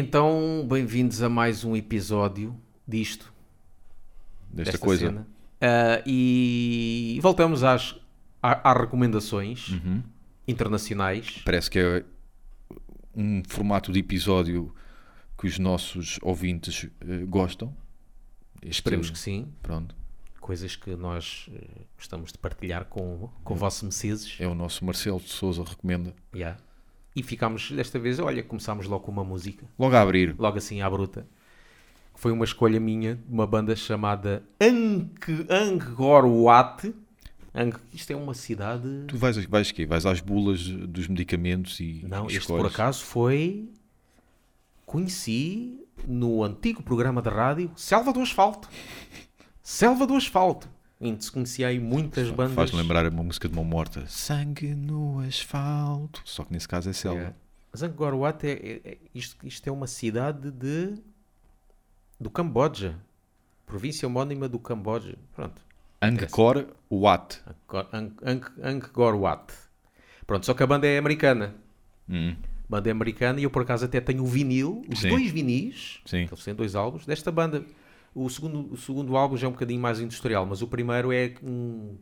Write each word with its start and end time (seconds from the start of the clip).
Então, 0.00 0.66
bem-vindos 0.66 1.20
a 1.20 1.28
mais 1.28 1.62
um 1.62 1.76
episódio 1.76 2.58
disto. 2.88 3.30
Desta 4.50 4.78
coisa. 4.78 5.12
Uh, 5.12 6.02
e 6.06 7.18
voltamos 7.20 7.62
às, 7.62 8.00
às 8.42 8.78
recomendações 8.78 9.68
uhum. 9.68 10.02
internacionais. 10.48 11.42
Parece 11.44 11.70
que 11.70 11.78
é 11.78 12.02
um 13.14 13.42
formato 13.46 13.92
de 13.92 13.98
episódio 13.98 14.74
que 15.38 15.46
os 15.46 15.58
nossos 15.58 16.18
ouvintes 16.22 16.84
uh, 16.84 17.26
gostam. 17.26 17.76
Este, 18.62 18.76
Esperemos 18.76 19.10
que 19.10 19.18
sim. 19.18 19.52
Pronto. 19.62 19.94
Coisas 20.40 20.76
que 20.76 20.96
nós 20.96 21.46
uh, 21.52 21.86
gostamos 21.94 22.32
de 22.32 22.38
partilhar 22.38 22.86
com, 22.86 23.28
com 23.44 23.54
é. 23.54 23.58
vossos 23.58 23.82
meceses. 23.82 24.34
É 24.40 24.48
o 24.48 24.54
nosso 24.54 24.82
Marcelo 24.82 25.20
de 25.20 25.28
Souza 25.28 25.62
recomenda. 25.62 26.14
Yeah. 26.34 26.58
E 27.14 27.22
ficámos, 27.22 27.70
desta 27.72 27.98
vez, 27.98 28.18
olha, 28.18 28.42
começámos 28.42 28.86
logo 28.86 29.04
com 29.04 29.10
uma 29.10 29.24
música. 29.24 29.66
Logo 29.78 29.94
a 29.96 30.00
abrir. 30.00 30.34
Logo 30.38 30.58
assim 30.58 30.80
à 30.80 30.88
bruta. 30.88 31.26
foi 32.14 32.30
uma 32.32 32.44
escolha 32.44 32.78
minha 32.78 33.16
de 33.16 33.32
uma 33.32 33.46
banda 33.46 33.74
chamada 33.74 34.42
Ang- 34.60 35.10
Angkor 35.48 36.24
Wat. 36.26 36.94
Ang- 37.54 37.76
Isto 37.92 38.12
é 38.12 38.16
uma 38.16 38.34
cidade. 38.34 38.86
Tu 39.08 39.16
vais, 39.16 39.36
vais 39.46 39.72
quê? 39.72 39.84
Vais 39.86 40.06
às 40.06 40.20
bulas 40.20 40.62
dos 40.68 41.08
medicamentos 41.08 41.80
e 41.80 42.04
Não, 42.06 42.26
este 42.26 42.46
por 42.46 42.66
acaso 42.66 43.02
foi. 43.04 43.68
Conheci 44.86 45.80
no 46.06 46.42
antigo 46.42 46.82
programa 46.82 47.20
de 47.22 47.28
rádio 47.28 47.70
Selva 47.76 48.12
do 48.12 48.20
Asfalto. 48.20 48.68
Selva 49.62 50.06
do 50.06 50.14
Asfalto. 50.14 50.68
Se 51.18 51.32
conhecia 51.32 51.68
aí 51.68 51.80
muitas 51.80 52.30
bandas. 52.30 52.54
Faz-me 52.54 52.78
lembrar 52.82 53.06
uma 53.10 53.22
música 53.22 53.48
de 53.48 53.54
mão 53.54 53.64
morta. 53.64 54.04
Sangue 54.06 54.74
no 54.74 55.20
asfalto. 55.20 56.20
Só 56.24 56.44
que 56.44 56.52
nesse 56.52 56.68
caso 56.68 56.90
é 56.90 56.92
selva. 56.92 57.20
É. 57.20 57.34
Mas 57.72 57.82
Angkor 57.82 58.14
Wat 58.14 58.44
é, 58.46 58.50
é- 58.52 58.80
é- 58.84 58.98
isto, 59.14 59.46
isto 59.46 59.66
é 59.66 59.72
uma 59.72 59.86
cidade 59.86 60.50
de 60.50 60.94
do 62.18 62.28
Camboja. 62.28 62.96
Província 63.64 64.06
homónima 64.06 64.48
do 64.48 64.58
Camboja. 64.58 65.16
Pronto. 65.34 65.62
Angkor 66.02 66.66
Wat. 66.90 67.40
Angkor, 67.46 67.88
Ang- 67.92 68.12
Ang- 68.22 68.52
Angkor 68.62 69.14
Wat. 69.16 69.52
Pronto, 70.26 70.44
só 70.44 70.52
que 70.54 70.62
a 70.62 70.66
banda 70.66 70.86
é 70.86 70.98
americana. 70.98 71.54
Hum, 72.08 72.36
banda 72.68 72.88
é 72.88 72.92
americana 72.92 73.40
e 73.40 73.44
eu 73.44 73.50
por 73.50 73.62
acaso 73.62 73.84
até 73.84 74.00
tenho 74.00 74.22
o 74.22 74.26
vinil, 74.26 74.82
os 74.90 75.00
Sim. 75.00 75.08
dois 75.08 75.30
vinis, 75.30 76.00
Sim. 76.04 76.26
que 76.26 76.34
eles 76.34 76.44
têm 76.44 76.54
dois 76.54 76.74
álbuns, 76.74 77.06
desta 77.06 77.30
banda. 77.32 77.64
O 78.14 78.28
segundo, 78.28 78.72
o 78.72 78.76
segundo 78.76 79.16
álbum 79.16 79.36
já 79.36 79.46
é 79.46 79.48
um 79.48 79.52
bocadinho 79.52 79.80
mais 79.80 80.00
industrial, 80.00 80.44
mas 80.46 80.62
o 80.62 80.66
primeiro 80.66 81.12
é 81.12 81.34
um, 81.42 81.96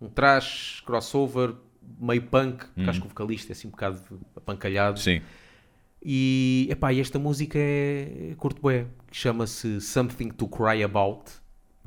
um 0.00 0.08
trash, 0.08 0.82
crossover, 0.84 1.54
meio 1.98 2.22
punk, 2.22 2.66
porque 2.74 2.90
acho 2.90 3.00
que 3.00 3.06
o 3.06 3.08
vocalista 3.10 3.52
é 3.52 3.54
assim 3.54 3.68
um 3.68 3.70
bocado 3.70 4.00
apancalhado. 4.36 4.98
Hum. 4.98 5.02
Sim. 5.02 5.22
E, 6.02 6.68
epá, 6.70 6.92
e 6.92 7.00
esta 7.00 7.18
música 7.18 7.58
é 7.58 8.34
curto 8.36 8.60
bué, 8.60 8.86
que 9.10 9.16
chama-se 9.16 9.80
Something 9.80 10.28
to 10.30 10.46
Cry 10.46 10.82
About, 10.84 11.24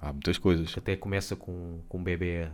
Há 0.02 0.12
muitas 0.12 0.38
coisas. 0.38 0.74
que 0.74 0.80
até 0.80 0.96
começa 0.96 1.36
com, 1.36 1.80
com 1.88 1.98
um 2.00 2.04
bebê, 2.04 2.50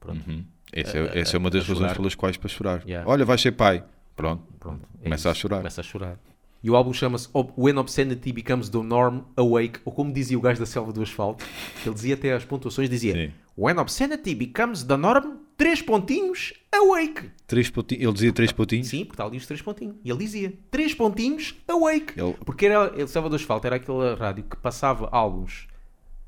pronto, 0.00 0.28
Uhum. 0.28 0.44
Essa, 0.72 0.98
é, 0.98 1.18
essa 1.20 1.36
é 1.36 1.38
uma 1.38 1.50
das 1.50 1.62
a 1.64 1.68
razões 1.68 1.78
chorar. 1.88 1.94
pelas 1.96 2.14
quais 2.16 2.36
para 2.36 2.48
chorar. 2.48 2.82
Yeah. 2.84 3.08
Olha, 3.08 3.24
vais 3.24 3.40
ser 3.40 3.52
pai. 3.52 3.84
Pronto. 4.16 4.42
pronto. 4.58 4.88
é 5.00 5.04
Começa 5.04 5.28
a 5.28 5.32
isso. 5.32 5.40
chorar. 5.42 5.58
Começa 5.58 5.80
a 5.80 5.84
chorar. 5.84 6.18
E 6.64 6.70
o 6.70 6.74
álbum 6.74 6.94
chama-se 6.94 7.28
When 7.58 7.76
Obscenity 7.76 8.32
Becomes 8.32 8.70
the 8.70 8.78
Norm, 8.82 9.20
Awake, 9.36 9.80
ou 9.84 9.92
como 9.92 10.10
dizia 10.10 10.38
o 10.38 10.40
gajo 10.40 10.58
da 10.58 10.64
Selva 10.64 10.94
do 10.94 11.02
Asfalto, 11.02 11.44
ele 11.84 11.94
dizia 11.94 12.14
até 12.14 12.32
as 12.32 12.42
pontuações, 12.44 12.88
dizia 12.88 13.12
Sim. 13.12 13.32
When 13.56 13.76
Obscenity 13.78 14.34
Becomes 14.34 14.82
the 14.82 14.96
Norm, 14.96 15.36
três 15.58 15.82
pontinhos, 15.82 16.54
Awake. 16.74 17.30
Três 17.46 17.68
pontinhos. 17.68 18.02
Ele 18.02 18.12
dizia 18.14 18.32
três 18.32 18.50
pontinhos. 18.50 18.88
Sim, 18.88 19.00
porque 19.04 19.12
está 19.12 19.26
ali 19.26 19.36
os 19.36 19.46
três 19.46 19.60
pontinhos. 19.60 19.96
E 20.02 20.08
ele 20.10 20.18
dizia, 20.18 20.54
três 20.70 20.94
pontinhos, 20.94 21.54
Awake. 21.68 22.18
Ele- 22.18 22.34
Porque 22.46 22.64
era, 22.64 22.90
ele, 22.96 23.06
Selva 23.08 23.28
do 23.28 23.36
Asfalto 23.36 23.66
era 23.66 23.76
aquela 23.76 24.14
rádio 24.16 24.44
que 24.44 24.56
passava 24.56 25.06
álbuns 25.12 25.66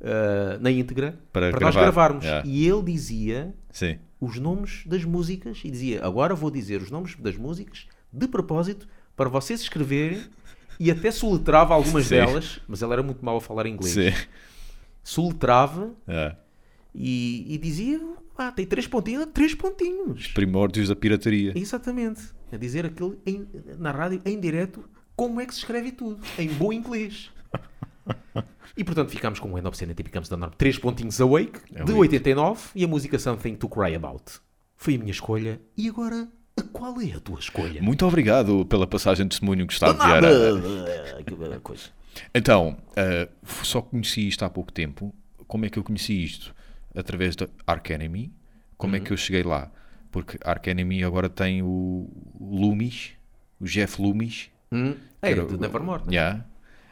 ah, 0.03 0.59
na 0.61 0.71
íntegra 0.71 1.19
Para 1.33 1.51
para, 1.51 1.61
nós 1.65 1.75
gravar. 1.75 1.81
gravarmos. 1.81 2.25
Yeah. 2.25 2.47
E 2.47 2.69
ele 2.69 2.83
dizia 2.83 3.55
Sim. 3.71 3.99
os 4.21 4.39
nomes 4.39 4.83
das 4.87 5.03
músicas 5.05 5.61
e 5.65 5.71
dizia: 5.71 6.05
Agora 6.05 6.35
vou 6.35 6.51
dizer 6.51 6.83
os 6.83 6.91
nomes 6.91 7.17
das 7.17 7.37
músicas 7.37 7.87
de 8.13 8.29
propósito 8.29 8.87
para 9.17 9.29
vocês 9.29 9.61
escreverem. 9.63 10.23
E 10.79 10.91
até 10.91 11.11
soletrava 11.11 11.73
algumas 11.75 12.05
Sim. 12.07 12.17
delas, 12.17 12.61
mas 12.69 12.83
ele 12.83 12.93
era 12.93 13.03
muito 13.03 13.25
mau 13.25 13.39
a 13.39 13.41
falar 13.41 13.67
inglês. 13.67 13.95
Sim. 13.95 14.13
Soletrava 15.03 15.95
É. 16.07 16.35
e, 16.95 17.47
e 17.55 17.59
dizia: 17.59 18.01
Ah, 18.37 18.51
tem 18.53 18.67
três 18.67 18.87
pontinhos, 18.87 19.27
três 19.33 19.55
pontinhos. 19.55 20.29
Primórdios 20.29 20.89
da 20.89 20.97
pirataria. 20.97 21.53
Exatamente. 21.57 22.21
A 22.53 22.57
dizer 22.57 22.85
aquilo 22.87 23.19
em- 23.27 23.47
na 23.79 23.91
rádio, 23.91 24.21
em 24.25 24.39
direto, 24.39 24.85
como 25.17 25.41
é 25.41 25.47
que 25.47 25.53
se 25.55 25.61
escreve 25.61 25.93
tudo, 25.93 26.21
em 26.39 26.49
bom 26.49 26.73
inglês. 26.73 27.31
E 28.77 28.85
portanto 28.85 29.11
ficámos 29.11 29.41
com 29.41 29.51
o 29.53 29.59
End 29.59 29.67
Obscenity 29.67 30.03
Becomes 30.03 30.29
the 30.29 30.37
Norm. 30.37 30.53
Três 30.59 30.79
pontinhos 30.79 31.21
Awake, 31.21 31.59
de 31.73 31.79
Awake. 31.81 31.93
89, 31.99 32.69
e 32.75 32.85
a 32.85 32.89
música 32.89 33.19
Something 33.19 33.55
to 33.55 33.69
Cry 33.69 33.95
About. 33.95 34.25
Foi 34.77 34.95
a 34.95 34.99
minha 34.99 35.11
escolha. 35.11 35.61
E 35.77 35.89
agora, 35.89 36.29
qual 36.73 37.01
é 37.01 37.13
a 37.13 37.21
tua 37.21 37.39
escolha? 37.39 37.83
Muito 37.83 38.07
obrigado 38.07 38.65
pela 38.67 38.87
passagem 38.87 39.25
de 39.27 39.31
testemunho 39.31 39.67
que 39.67 39.73
está 39.75 39.89
a 39.91 39.93
De 39.93 39.99
enviar. 40.03 40.23
nada. 40.23 41.23
Que 41.25 41.61
coisa. 41.61 41.85
Então, 42.35 42.77
ah, 42.97 43.29
só 43.63 43.83
conheci 43.83 44.27
isto 44.27 44.45
há 44.45 44.51
pouco 44.51 44.73
tempo. 44.73 45.15
Como 45.47 45.65
é 45.65 45.71
que 45.71 45.79
eu 45.79 45.85
conheci 45.85 46.23
isto? 46.25 46.55
Através 46.95 47.37
da 47.37 47.47
Arc 47.67 47.91
Enemy. 47.91 48.33
Como 48.77 48.95
Uhum. 48.95 49.01
é 49.01 49.05
que 49.05 49.13
eu 49.13 49.17
cheguei 49.17 49.43
lá? 49.43 49.71
Porque 50.11 50.39
Arc 50.45 50.67
Enemy 50.67 51.05
agora 51.05 51.29
tem 51.29 51.63
o 51.63 52.09
Loomis, 52.41 53.11
o 53.61 53.65
Jeff 53.67 54.01
Loomis. 54.01 54.49
Hum? 54.73 54.95
É, 55.23 55.31
Era 55.33 55.45
de 55.47 55.55
o- 55.55 55.59
Nevermore. 55.59 56.03
né? 56.07 56.13
Yeah. 56.13 56.45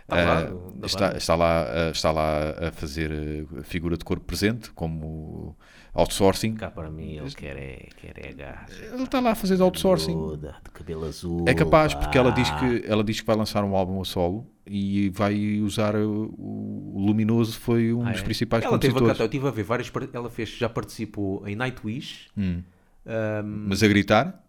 Está 0.04 0.16
lá, 0.22 0.38
Ah, 0.38 0.42
do- 0.42 0.70
da 0.80 0.86
está, 0.86 1.06
banda. 1.06 1.16
está, 1.18 1.34
lá, 1.34 1.62
ah, 1.66 1.90
está 1.90 2.10
lá 2.12 2.50
a 2.68 2.72
fazer 2.72 3.10
a 3.58 3.62
figura 3.62 3.96
de 3.96 4.04
corpo 4.04 4.24
presente, 4.24 4.70
como 4.72 5.56
outsourcing. 5.94 6.54
Cá 6.56 6.70
para 6.70 6.90
mim, 6.90 7.14
ele 7.16 7.30
quer 7.30 7.56
é, 7.56 7.88
quer 7.96 8.14
é 8.26 8.32
gajo. 8.34 8.84
Ele 8.92 9.02
está 9.02 9.18
lá 9.20 9.30
a 9.30 9.34
fazer 9.34 9.60
outsourcing. 9.62 10.14
De 10.36 10.70
cabelo 10.74 11.06
azul. 11.06 11.44
É 11.48 11.54
capaz, 11.54 11.94
porque 11.94 12.18
ela 12.18 12.30
diz, 12.32 12.50
pá. 12.50 12.58
que, 12.58 12.84
ela 12.86 13.02
diz 13.02 13.20
que 13.20 13.26
vai 13.26 13.34
lançar 13.36 13.64
um 13.64 13.74
álbum 13.74 14.00
a 14.00 14.04
solo 14.04 14.46
e 14.66 15.08
vai 15.08 15.60
usar 15.60 15.96
o, 15.96 16.34
o 16.36 16.94
Luminoso, 17.06 17.58
foi 17.58 17.92
um 17.94 18.06
Ah, 18.06 18.10
dos 18.10 18.20
é? 18.20 18.24
principais 18.24 18.62
ela 18.64 18.78
teve 18.78 18.90
a 18.90 18.94
compositores. 18.94 19.20
eu 19.20 19.26
estive 19.26 19.48
a 19.48 19.50
ver 19.50 19.62
várias. 19.62 19.90
Ela 20.12 20.28
fez, 20.28 20.50
já 20.50 20.68
participou 20.68 21.46
em 21.48 21.56
Nightwish. 21.56 22.28
Hum. 22.36 22.62
Ahm, 23.06 23.66
Mas 23.68 23.82
a 23.82 23.88
gritar? 23.88 24.43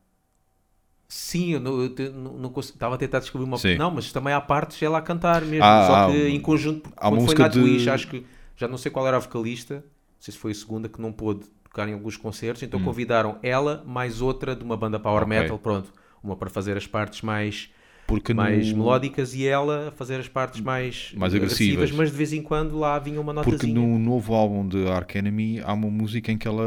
Sim, 1.07 1.53
eu 1.53 1.59
não, 1.59 1.81
eu 1.83 2.13
não, 2.13 2.53
estava 2.59 2.95
a 2.95 2.97
tentar 2.97 3.19
descobrir 3.19 3.45
uma. 3.45 3.57
Sim. 3.57 3.75
Não, 3.77 3.91
mas 3.91 4.11
também 4.11 4.33
há 4.33 4.41
partes 4.41 4.81
ela 4.81 4.97
a 4.97 5.01
cantar 5.01 5.41
mesmo. 5.43 5.63
Ah, 5.65 5.85
só 5.87 5.95
há 5.95 6.05
que 6.11 6.17
um- 6.17 6.27
em 6.27 6.39
conjunto. 6.39 6.89
há 6.95 7.01
quando 7.09 7.15
foi 7.15 7.21
música 7.23 7.49
de- 7.49 7.59
Nightwish, 7.59 7.89
acho 7.89 8.07
que 8.07 8.25
já 8.57 8.67
não 8.67 8.77
sei 8.77 8.91
qual 8.91 9.07
era 9.07 9.17
a 9.17 9.19
vocalista. 9.19 9.75
Não 9.75 9.83
sei 10.19 10.31
se 10.33 10.37
foi 10.39 10.51
a 10.51 10.55
segunda 10.55 10.89
que 10.89 10.99
não 11.01 11.11
pôde 11.11 11.45
tocar 11.63 11.87
em 11.87 11.93
alguns 11.93 12.17
concertos. 12.17 12.63
Então 12.63 12.81
convidaram 12.81 13.37
ela 13.43 13.83
mais 13.85 14.21
outra 14.21 14.55
de 14.55 14.63
uma 14.63 14.75
banda 14.77 14.99
power 14.99 15.21
Hum. 15.23 15.25
Ok. 15.25 15.39
metal. 15.39 15.59
Pronto, 15.59 15.93
uma 16.23 16.35
para 16.35 16.49
fazer 16.49 16.75
as 16.77 16.87
partes 16.87 17.21
mais. 17.21 17.69
Porque 18.07 18.35
mais 18.35 18.71
no, 18.71 18.77
melódicas 18.77 19.33
e 19.33 19.47
ela 19.47 19.87
a 19.87 19.91
fazer 19.91 20.19
as 20.19 20.27
partes 20.27 20.61
mais, 20.61 21.11
Mais 21.15 21.33
agressivas. 21.33 21.89
mas 21.91 22.11
de 22.11 22.15
vez 22.17 22.33
em 22.33 22.41
quando 22.43 22.77
lá 22.77 22.99
vinha 22.99 23.19
uma 23.19 23.33
notazinha. 23.33 23.57
porque 23.57 23.73
no 23.73 23.97
novo 23.97 24.35
álbum 24.35 24.67
de 24.67 24.87
Ark 24.87 25.15
Enemy 25.17 25.61
há 25.61 25.73
uma 25.73 25.89
música 25.89 26.31
em 26.31 26.37
que 26.37 26.47
ela 26.47 26.63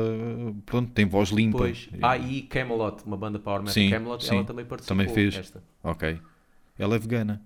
pronto, 0.67 0.91
tem 0.91 1.07
voz 1.07 1.29
limpa. 1.31 1.59
Pois. 1.59 1.89
Ah, 2.03 2.19
e 2.19 2.43
Camelot, 2.43 3.05
uma 3.07 3.17
banda 3.17 3.39
power 3.39 3.61
metal 3.61 3.73
Sim, 3.75 3.89
Camelot, 3.89 4.25
sim. 4.25 4.35
ela 4.35 4.45
também 4.45 4.65
participou. 4.65 4.97
Também 4.97 5.15
fez. 5.15 5.37
Esta. 5.37 5.63
Ok. 5.85 6.19
Ela 6.77 6.97
é 6.97 6.99
vegana, 6.99 7.41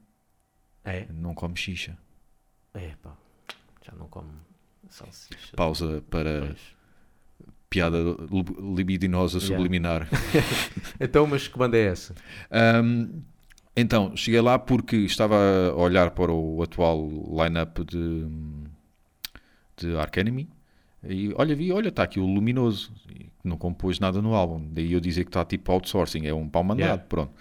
É, 0.84 1.06
não 1.12 1.34
come 1.34 1.54
xixa. 1.56 1.96
é, 2.74 2.92
pá. 3.02 3.12
Já 3.86 3.92
não 3.98 4.06
como 4.08 4.28
salsicha. 4.88 5.54
Pausa 5.54 6.02
para 6.08 6.46
Pois. 6.46 6.60
piada 7.68 7.98
li- 7.98 8.74
libidinosa 8.74 9.38
Yeah. 9.38 9.54
subliminar. 9.56 10.08
Então, 11.00 11.26
mas 11.26 11.46
que 11.48 11.58
banda 11.58 11.76
é 11.76 11.86
essa? 11.86 12.14
Ahm, 12.50 13.20
então, 13.76 14.16
cheguei 14.16 14.40
lá 14.40 14.58
porque 14.58 14.96
estava 14.96 15.36
a 15.70 15.74
olhar 15.76 16.10
para 16.10 16.32
o 16.32 16.62
atual 16.62 17.06
line-up 17.06 17.84
de, 17.84 18.26
de 19.76 19.96
Ark 19.96 20.18
Enemy 20.18 20.48
e 21.04 21.32
olha, 21.36 21.54
vi, 21.56 21.72
olha, 21.72 21.88
está 21.88 22.04
aqui 22.04 22.20
o 22.20 22.26
Luminoso, 22.26 22.92
e 23.10 23.26
não 23.42 23.56
compôs 23.56 23.98
nada 23.98 24.22
no 24.22 24.34
álbum, 24.34 24.64
daí 24.70 24.92
eu 24.92 25.00
dizer 25.00 25.24
que 25.24 25.30
está 25.30 25.44
tipo 25.44 25.72
outsourcing, 25.72 26.26
é 26.26 26.34
um 26.34 26.48
pau 26.48 26.62
mandado, 26.62 26.82
Yeah. 26.82 27.04
pronto. 27.08 27.32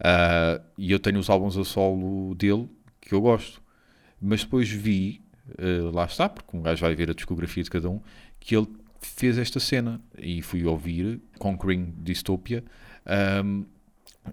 Ah, 0.00 0.60
e 0.78 0.90
eu 0.90 0.98
tenho 0.98 1.18
os 1.18 1.28
álbuns 1.28 1.56
a 1.56 1.64
solo 1.64 2.34
dele 2.34 2.68
que 3.00 3.14
eu 3.14 3.20
gosto, 3.20 3.62
mas 4.20 4.42
depois 4.42 4.70
vi, 4.70 5.20
ah, 5.58 5.90
lá 5.92 6.04
está, 6.06 6.28
porque 6.28 6.56
um 6.56 6.62
gajo 6.62 6.80
vai 6.80 6.94
ver 6.94 7.10
a 7.10 7.14
discografia 7.14 7.62
de 7.62 7.70
cada 7.70 7.90
um, 7.90 8.00
que 8.40 8.56
ele 8.56 8.68
fez 9.00 9.36
esta 9.36 9.60
cena 9.60 10.00
e 10.16 10.40
fui 10.40 10.64
ouvir 10.64 11.20
Conquering 11.38 11.94
Dystopia, 11.98 12.64
ahm, 13.04 13.64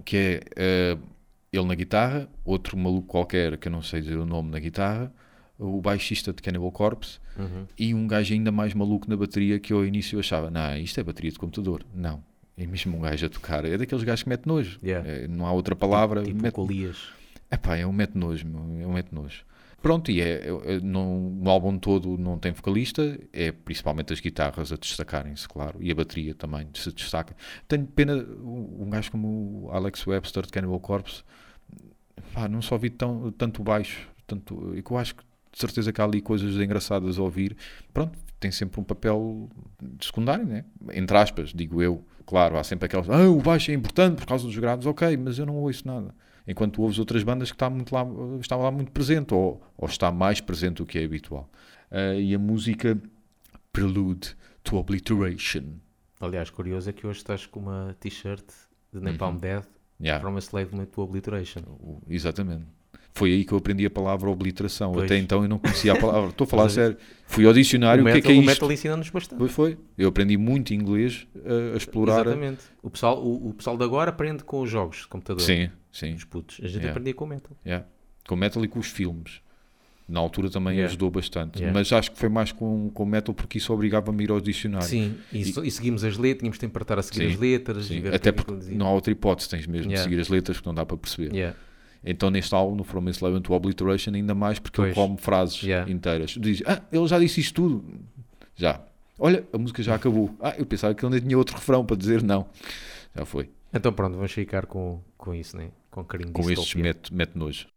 que 0.05 0.15
é 0.15 0.39
eh, 0.55 0.97
ele 1.51 1.65
na 1.65 1.75
guitarra, 1.75 2.29
outro 2.45 2.77
maluco 2.77 3.07
qualquer 3.07 3.57
que 3.57 3.67
eu 3.67 3.71
não 3.71 3.81
sei 3.81 4.01
dizer 4.01 4.17
o 4.17 4.25
nome 4.25 4.49
na 4.51 4.59
guitarra, 4.59 5.13
o 5.59 5.81
baixista 5.81 6.31
de 6.33 6.41
Cannibal 6.41 6.71
Corpse 6.71 7.19
Uhum. 7.37 7.65
e 7.79 7.93
um 7.93 8.07
gajo 8.07 8.33
ainda 8.33 8.51
mais 8.51 8.73
maluco 8.73 9.09
na 9.09 9.15
bateria 9.15 9.57
que 9.57 9.71
eu 9.71 9.77
ao 9.77 9.85
início 9.85 10.19
achava, 10.19 10.51
não, 10.51 10.77
isto 10.77 10.99
é 10.99 11.03
bateria 11.03 11.31
de 11.31 11.39
computador. 11.39 11.85
Não, 11.95 12.21
é 12.57 12.65
mesmo 12.67 12.97
um 12.97 13.01
gajo 13.01 13.25
a 13.25 13.29
tocar, 13.29 13.63
é 13.65 13.77
daqueles 13.77 14.03
gajos 14.03 14.23
que 14.23 14.29
mete 14.29 14.45
nojo. 14.45 14.79
Yeah. 14.83 15.07
Eh, 15.07 15.27
não 15.27 15.45
há 15.45 15.51
outra 15.53 15.73
palavra. 15.75 16.23
Tipo 16.23 16.41
mete... 16.41 16.53
Colias. 16.53 16.97
Epá, 17.49 17.77
é 17.77 17.85
um 17.85 17.93
mete 17.93 18.17
nojo, 18.17 18.45
é 18.81 18.85
um 18.87 18.93
mete 18.93 19.13
nojo. 19.13 19.43
Pronto, 19.81 20.11
e 20.11 20.21
é, 20.21 20.47
é- 20.47 20.79
não, 20.79 21.19
no 21.19 21.49
álbum 21.49 21.77
todo 21.77 22.17
não 22.17 22.37
tem 22.37 22.51
vocalista, 22.51 23.19
é 23.33 23.51
principalmente 23.51 24.13
as 24.13 24.19
guitarras 24.19 24.71
a 24.71 24.75
destacarem-se, 24.75 25.47
claro, 25.47 25.77
e 25.81 25.91
a 25.91 25.95
bateria 25.95 26.35
também 26.35 26.67
se 26.73 26.91
destaca. 26.91 27.35
Tenho 27.67 27.87
pena, 27.87 28.15
um 28.15 28.89
gajo 28.89 29.11
como 29.11 29.65
o 29.65 29.71
Alex 29.71 30.05
Webster 30.05 30.45
de 30.45 30.51
Cannibal 30.51 30.79
Corpse, 30.79 31.23
pá, 32.33 32.47
não 32.47 32.61
só 32.61 32.77
vi 32.77 32.89
tão, 32.91 33.31
tanto 33.31 33.63
baixo, 33.63 34.07
tanto, 34.27 34.75
e 34.75 34.83
que 34.83 34.91
eu 34.91 34.97
acho 34.97 35.15
que 35.15 35.23
de 35.51 35.59
certeza 35.59 35.91
que 35.91 35.99
há 35.99 36.05
ali 36.05 36.21
coisas 36.21 36.55
engraçadas 36.55 37.19
a 37.19 37.21
ouvir. 37.21 37.57
Pronto, 37.93 38.17
tem 38.39 38.51
sempre 38.51 38.79
um 38.79 38.83
papel 38.83 39.49
secundário, 39.99 40.45
né? 40.45 40.63
entre 40.93 41.17
aspas, 41.17 41.51
digo 41.53 41.81
eu. 41.81 42.05
Claro, 42.25 42.57
há 42.57 42.63
sempre 42.63 42.85
aquelas, 42.85 43.09
ah, 43.09 43.29
o 43.29 43.41
baixo 43.41 43.71
é 43.71 43.73
importante 43.73 44.17
por 44.17 44.25
causa 44.25 44.45
dos 44.45 44.57
grados, 44.57 44.85
ok, 44.85 45.17
mas 45.17 45.37
eu 45.37 45.45
não 45.45 45.55
ouço 45.57 45.85
nada. 45.85 46.13
Enquanto 46.51 46.81
ouves 46.81 46.99
outras 46.99 47.23
bandas 47.23 47.49
que 47.49 47.55
está, 47.55 47.69
muito 47.69 47.93
lá, 47.93 48.05
está 48.39 48.55
lá 48.55 48.69
muito 48.69 48.91
presente, 48.91 49.33
ou, 49.33 49.61
ou 49.77 49.87
está 49.87 50.11
mais 50.11 50.39
presente 50.39 50.77
do 50.77 50.85
que 50.85 50.99
é 50.99 51.03
habitual. 51.03 51.49
Uh, 51.91 52.19
e 52.19 52.35
a 52.35 52.39
música 52.39 52.97
Prelude 53.73 54.35
to 54.63 54.77
Obliteration. 54.77 55.63
Aliás, 56.19 56.49
curioso 56.49 56.89
é 56.89 56.93
que 56.93 57.07
hoje 57.07 57.19
estás 57.19 57.45
com 57.45 57.59
uma 57.59 57.95
t-shirt 57.99 58.45
de 58.93 58.99
Napalm 58.99 59.37
Death 59.37 59.67
Yeah. 60.03 60.19
from 60.19 60.35
a 60.35 60.39
Slave 60.39 60.85
to 60.87 61.01
Obliteration. 61.01 61.59
O- 61.79 62.01
Exatamente. 62.09 62.65
Foi 63.13 63.31
aí 63.31 63.45
que 63.45 63.51
eu 63.53 63.57
aprendi 63.59 63.85
a 63.85 63.89
palavra 63.89 64.29
obliteração. 64.31 64.93
Pois. 64.93 65.05
Até 65.05 65.17
então 65.17 65.43
eu 65.43 65.47
não 65.49 65.59
conhecia 65.59 65.93
a 65.93 65.99
palavra. 65.99 66.29
Estou 66.29 66.45
a 66.45 66.47
falar 66.47 66.63
a 66.63 66.65
é- 66.65 66.69
sério. 66.69 66.97
Fui 67.27 67.45
ao 67.45 67.53
dicionário, 67.53 68.03
o 68.03 68.07
o 68.07 68.11
que 68.11 68.11
é 68.11 68.15
metal, 68.15 68.31
que 68.31 68.35
é 68.35 68.39
o 68.39 68.41
isto? 68.41 68.47
metal 68.47 68.71
ensina-nos 68.71 69.09
bastante. 69.11 69.37
Foi, 69.37 69.49
foi. 69.49 69.77
Eu 69.97 70.09
aprendi 70.09 70.37
muito 70.37 70.73
inglês 70.73 71.27
uh, 71.35 71.73
a 71.73 71.77
explorar. 71.77 72.25
Exatamente. 72.25 72.61
O 72.81 72.89
pessoal, 72.89 73.23
o, 73.23 73.49
o 73.49 73.53
pessoal 73.53 73.77
de 73.77 73.83
agora 73.83 74.09
aprende 74.09 74.43
com 74.43 74.61
os 74.61 74.69
jogos 74.69 75.01
de 75.01 75.07
computador. 75.07 75.41
Sim, 75.41 75.69
sim. 75.91 76.13
Os 76.13 76.23
putos. 76.23 76.57
A 76.59 76.67
gente 76.67 76.75
Yeah. 76.77 76.91
aprendia 76.91 77.13
com 77.13 77.25
o 77.25 77.27
metal. 77.27 77.57
Yeah. 77.65 77.85
Com 78.27 78.35
metal 78.35 78.63
e 78.63 78.67
com 78.67 78.79
os 78.79 78.87
filmes. 78.87 79.41
Na 80.07 80.19
altura 80.19 80.49
também 80.49 80.73
Yeah. 80.73 80.89
ajudou 80.89 81.09
bastante. 81.09 81.59
Yeah. 81.59 81.73
Mas 81.77 81.91
acho 81.93 82.11
que 82.11 82.17
foi 82.19 82.27
mais 82.29 82.51
com, 82.51 82.89
com 82.93 83.05
metal 83.05 83.33
porque 83.33 83.57
isso 83.59 83.71
obrigava-me 83.73 84.19
a 84.21 84.23
ir 84.25 84.31
ao 84.31 84.41
dicionário. 84.41 84.87
Sim, 84.87 85.15
e, 85.31 85.39
e 85.41 85.71
seguimos 85.71 86.03
as 86.03 86.17
letras, 86.17 86.39
tínhamos 86.39 86.59
de 86.59 86.65
interpretar 86.65 86.99
a 86.99 87.01
seguir 87.03 87.27
Sim, 87.27 87.33
as 87.33 87.39
letras. 87.39 87.85
Sim, 87.85 88.01
e 88.03 88.07
Até 88.09 88.29
é 88.29 88.31
que 88.33 88.43
porque 88.43 88.71
não 88.75 88.87
há 88.87 88.91
outra 88.91 89.11
hipótese, 89.11 89.47
tens 89.49 89.65
mesmo 89.67 89.83
de 89.87 89.93
Yeah. 89.93 90.03
seguir 90.03 90.19
as 90.21 90.27
letras 90.27 90.59
que 90.59 90.65
não 90.65 90.73
dá 90.73 90.85
para 90.85 90.97
perceber. 90.97 91.33
Yeah. 91.33 91.57
Então 92.03 92.29
neste 92.29 92.53
álbum, 92.53 92.75
no 92.75 92.83
From 92.83 93.07
Enslavement 93.07 93.41
to 93.41 93.53
Obliteration, 93.53 94.11
ainda 94.13 94.33
mais 94.35 94.59
porque 94.59 94.81
ele 94.81 94.93
Pois. 94.93 95.07
come 95.07 95.17
frases 95.17 95.61
Yeah. 95.63 95.89
inteiras. 95.89 96.31
Diz, 96.31 96.61
ah, 96.65 96.81
ele 96.91 97.07
já 97.07 97.17
disse 97.19 97.39
isto 97.39 97.53
tudo. 97.55 97.85
Já. 98.55 98.81
Olha, 99.17 99.45
a 99.53 99.57
música 99.57 99.81
já 99.83 99.95
acabou. 99.95 100.35
Ah, 100.41 100.55
eu 100.57 100.65
pensava 100.65 100.93
que 100.95 101.05
ele 101.05 101.13
ainda 101.13 101.25
tinha 101.25 101.37
outro 101.37 101.55
refrão 101.55 101.85
para 101.85 101.95
dizer 101.95 102.21
não. 102.23 102.47
Já 103.15 103.23
foi. 103.23 103.49
Então 103.73 103.93
pronto, 103.93 104.15
vamos 104.15 104.31
ficar 104.31 104.65
com, 104.65 105.01
com 105.17 105.33
isso, 105.33 105.57
né? 105.57 105.71
Com 105.89 106.03
carinho 106.05 106.31
Com 106.31 106.49
estes 106.49 106.73
distopia. 106.73 106.83
mete, 106.83 107.13
mete 107.13 107.37
nojo. 107.37 107.67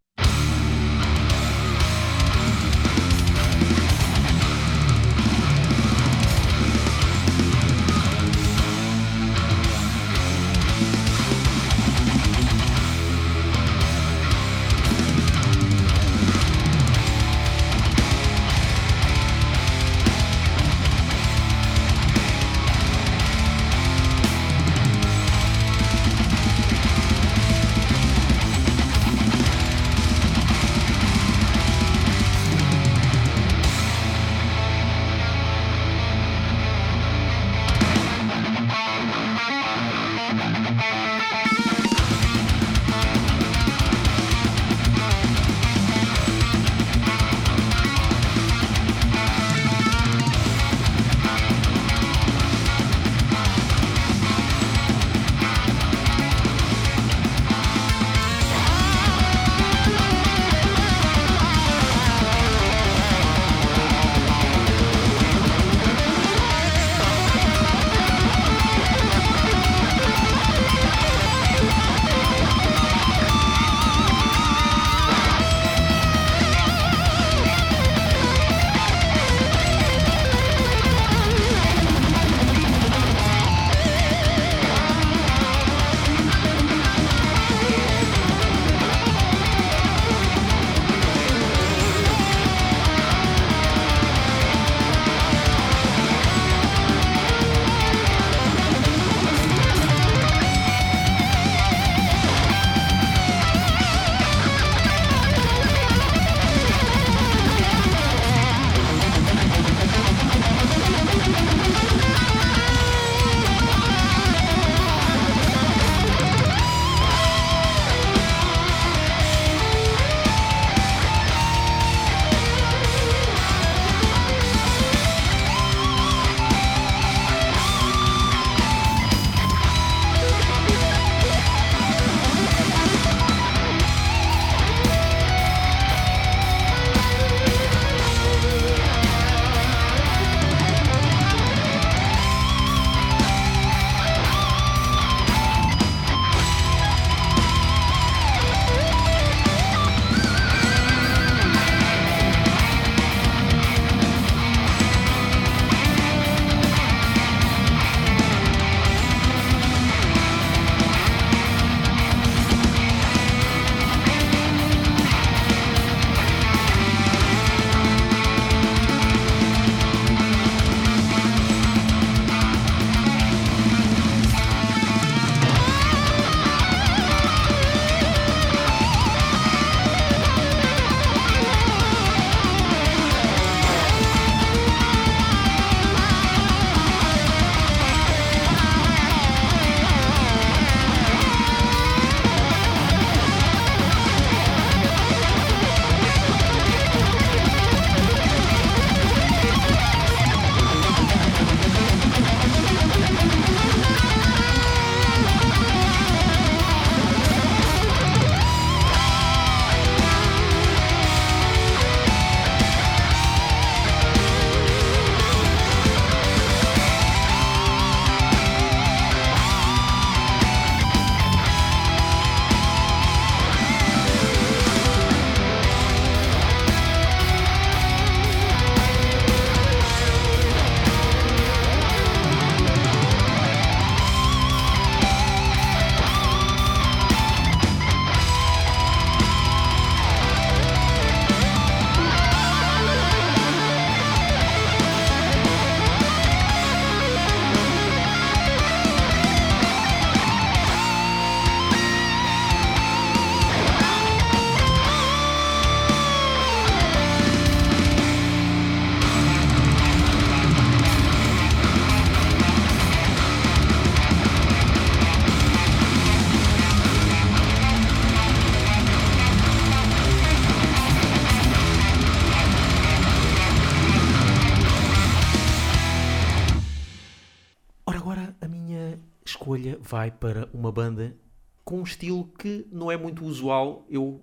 Vai 280.05 280.11
para 280.11 280.49
uma 280.53 280.71
banda 280.71 281.17
com 281.65 281.81
um 281.81 281.83
estilo 281.83 282.25
que 282.39 282.67
não 282.71 282.91
é 282.91 282.97
muito 282.97 283.25
usual 283.25 283.87
eu 283.89 284.21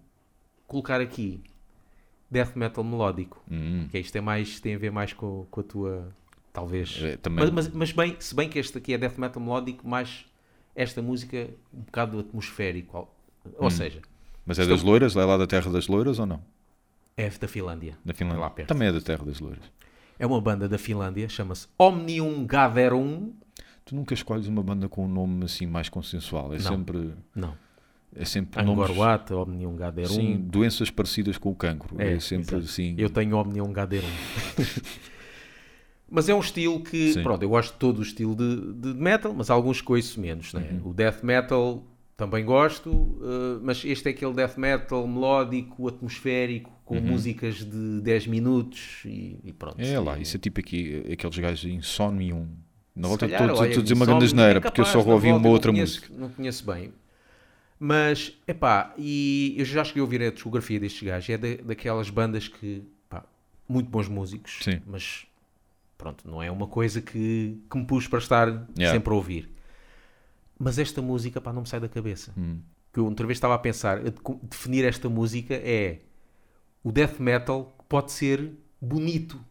colocar 0.68 1.02
aqui. 1.02 1.42
Death 2.30 2.56
metal 2.56 2.84
melódico. 2.84 3.44
Hum. 3.50 3.88
Que 3.90 3.98
isto 4.00 4.16
é 4.16 4.22
mais, 4.22 4.60
tem 4.60 4.76
a 4.76 4.78
ver 4.78 4.92
mais 4.92 5.12
com, 5.12 5.46
com 5.50 5.60
a 5.60 5.64
tua. 5.64 6.16
Talvez. 6.54 7.00
É, 7.02 7.18
também- 7.18 7.40
Mas, 7.46 7.50
mas, 7.50 7.70
mas 7.70 7.92
bem, 7.92 8.16
se 8.20 8.36
bem 8.36 8.48
que 8.48 8.60
este 8.60 8.78
aqui 8.78 8.94
é 8.94 8.98
death 8.98 9.18
metal 9.18 9.42
melódico, 9.42 9.88
mais 9.88 10.26
esta 10.76 11.02
música 11.02 11.50
um 11.74 11.80
bocado 11.82 12.20
atmosférico. 12.20 13.10
Ou, 13.58 13.68
Hum. 13.68 13.70
seja, 13.72 14.02
Mas 14.46 14.58
é 14.60 14.64
Estou- 14.64 14.76
das 14.78 14.84
loiras? 14.84 15.16
É 15.16 15.24
lá 15.26 15.38
da 15.38 15.46
terra 15.48 15.72
das 15.72 15.88
loiras 15.88 16.20
ou 16.20 16.26
não? 16.26 16.42
é 17.18 17.28
da 17.30 17.48
Finlândia. 17.48 17.98
Da 18.06 18.14
Finlândia? 18.14 18.40
lá 18.42 18.50
perto. 18.50 18.70
Também 18.70 18.88
é 18.88 18.92
da 18.92 19.02
terra 19.02 19.24
das 19.26 19.40
loiras. 19.40 19.64
É 20.18 20.26
uma 20.26 20.40
banda 20.42 20.68
da 20.70 20.78
Finlândia, 20.78 21.28
chama-se 21.30 21.68
Omnium 21.78 22.46
Gatherum. 22.46 23.34
Tu 23.86 23.96
nunca 23.96 24.14
escolhes 24.14 24.48
uma 24.48 24.62
banda 24.64 24.88
com 24.88 25.06
um 25.06 25.08
nome 25.08 25.46
assim 25.46 25.66
mais 25.66 25.90
consensual. 25.90 26.54
É 26.54 26.58
Não. 26.58 26.64
sempre, 26.64 27.14
Não, 27.36 27.58
é 28.16 28.26
sempre 28.26 28.64
nomes, 28.64 28.84
Angorwat, 28.84 29.34
Omnium 29.34 29.76
Gatherum. 29.76 30.14
sim, 30.14 30.38
doenças 30.38 30.90
parecidas 30.90 31.38
com 31.38 31.50
o 31.50 31.56
cancro. 31.56 31.96
É, 32.00 32.20
sempre 32.20 32.56
exato. 32.56 32.64
assim. 32.64 32.96
Eu 32.98 33.10
tenho 33.10 33.36
Omnium 33.38 33.72
Gatherum. 33.72 34.08
mas 36.10 36.28
é 36.28 36.36
um 36.36 36.40
estilo 36.40 36.82
que, 36.82 37.14
Sim. 37.14 37.24
pronto, 37.24 37.42
eu 37.42 37.50
gosto 37.50 37.74
de 37.74 37.80
todo 37.80 38.00
o 38.00 38.02
estilo 38.02 38.36
de, 38.36 38.74
de 38.74 38.94
metal, 39.00 39.34
mas 39.34 39.50
alguns 39.50 39.80
conheço 39.80 40.20
menos, 40.20 40.54
né? 40.54 40.68
Uhum. 40.72 40.90
O 40.90 40.94
death 40.94 41.24
metal 41.24 41.86
também 42.18 42.44
gosto, 42.44 43.18
eh, 43.24 43.60
mas 43.64 43.84
este 43.86 44.10
é 44.10 44.12
aquele 44.12 44.34
death 44.34 44.58
metal 44.58 45.08
melódico, 45.08 45.88
atmosférico, 45.88 46.70
com 46.86 47.00
músicas 47.00 47.56
de 47.64 48.02
10 48.02 48.28
minutos 48.28 49.04
e, 49.06 49.40
e 49.44 49.54
pronto. 49.54 49.82
Uhum. 49.82 49.88
É 49.88 50.00
lá, 50.00 50.20
isso 50.20 50.36
é 50.36 50.40
tipo 50.40 50.60
aqui, 50.60 51.02
aqueles 51.12 51.38
gajos 51.40 51.62
de 51.62 51.74
Insomnium. 51.74 52.48
Não 53.02 53.10
vou 53.10 53.18
olha, 53.60 53.64
a 53.80 53.82
dizer 53.82 53.94
uma 53.96 54.06
grande 54.06 54.26
asneira, 54.26 54.58
é 54.58 54.62
porque 54.62 54.82
eu 54.82 54.86
só 54.86 55.00
ouvi 55.00 55.32
uma 55.32 55.50
outra 55.50 55.72
música. 55.72 56.08
Não 56.16 56.30
conheço 56.30 56.66
bem. 56.66 56.94
Mas, 57.80 58.34
epá, 58.48 58.94
e 58.98 59.56
eu 59.58 59.66
já 59.66 59.84
cheguei 59.84 60.02
a 60.02 60.04
ouvir 60.04 60.22
a 60.22 60.32
discografia 60.32 60.80
destes 60.80 61.02
gajos. 61.02 61.30
É 61.32 61.38
da- 61.38 61.64
daquelas 61.64 62.10
bandas 62.12 62.48
que, 62.48 62.84
pá, 63.10 63.24
muito 63.68 63.90
bons 63.90 64.08
músicos, 64.08 64.60
Sim. 64.62 64.80
mas 64.86 65.26
pronto, 65.98 66.30
não 66.30 66.44
é 66.44 66.52
uma 66.52 66.68
coisa 66.68 67.02
que, 67.02 67.58
que 67.70 67.78
me 67.78 67.86
pus 67.86 68.08
para 68.08 68.20
estar 68.20 68.48
Yeah. 68.78 68.92
sempre 68.98 69.12
a 69.12 69.16
ouvir. 69.16 69.50
Mas 70.60 70.78
esta 70.78 71.02
música, 71.02 71.42
pá, 71.42 71.52
não 71.52 71.62
me 71.62 71.68
sai 71.68 71.80
da 71.80 71.90
cabeça. 71.90 72.32
Hum. 72.38 72.60
Que 72.94 73.00
eu 73.00 73.06
outra 73.06 73.26
vez 73.26 73.38
estava 73.38 73.56
a 73.56 73.60
pensar, 73.60 73.98
a 73.98 74.04
de- 74.04 74.14
definir 74.44 74.86
esta 74.86 75.10
música 75.10 75.56
é 75.56 76.00
o 76.84 76.92
death 76.92 77.20
metal 77.20 77.74
que 77.80 77.86
pode 77.90 78.12
ser 78.12 78.52
bonito. 78.80 79.44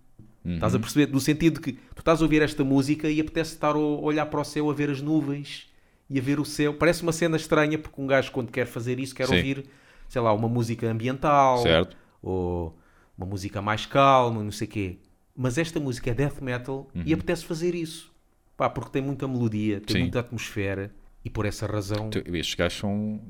Uhum. 0.45 0.55
Estás 0.55 0.75
a 0.75 0.79
perceber? 0.79 1.13
No 1.13 1.21
sentido 1.21 1.61
que 1.61 1.73
tu 1.73 1.99
estás 2.01 2.21
a 2.21 2.25
ouvir 2.25 2.41
esta 2.43 2.65
música 2.65 3.09
e 3.11 3.21
apetece 3.21 3.53
estar 3.55 3.75
a 3.75 3.79
olhar 3.79 4.27
para 4.27 4.41
o 4.41 4.45
céu 4.45 4.71
a 4.71 4.75
ver 4.75 4.91
as 4.91 5.01
nuvens 5.03 5.69
e 6.09 6.19
a 6.19 6.23
ver 6.23 6.41
o 6.41 6.45
céu. 6.45 6.75
Parece 6.75 7.03
uma 7.03 7.13
cena 7.13 7.37
estranha 7.37 7.79
porque 7.79 8.01
um 8.01 8.07
gajo 8.07 8.33
quando 8.33 8.51
quer 8.51 8.67
fazer 8.67 8.99
isso 8.99 9.15
quer 9.15 9.27
Sim. 9.27 9.37
ouvir, 9.37 9.67
sei 10.09 10.21
lá, 10.23 10.33
uma 10.33 10.49
música 10.49 10.91
ambiental 10.91 11.59
Certo? 11.59 11.97
ou 12.23 12.77
uma 13.17 13.27
música 13.27 13.61
mais 13.61 13.85
calma, 13.87 14.43
não 14.43 14.51
sei 14.53 14.67
o 14.67 14.71
quê. 14.71 14.99
Mas 15.37 15.59
esta 15.59 15.79
música 15.79 16.11
é 16.11 16.15
death 16.15 16.41
metal 16.41 16.89
e 17.05 17.13
apetece 17.13 17.45
fazer 17.45 17.75
isso. 17.75 18.11
Pá, 18.57 18.69
porque 18.69 18.91
tem 18.91 19.03
muita 19.03 19.27
melodia, 19.29 19.81
tem 19.81 19.95
Uhum. 19.97 19.99
Sim. 19.99 20.03
muita 20.05 20.21
atmosfera 20.21 20.91
e 21.25 21.31
por 21.31 21.47
essa 21.47 21.67
razão... 21.67 22.11
Estes 22.27 22.55
gajos 22.55 22.79
são, 22.79 23.21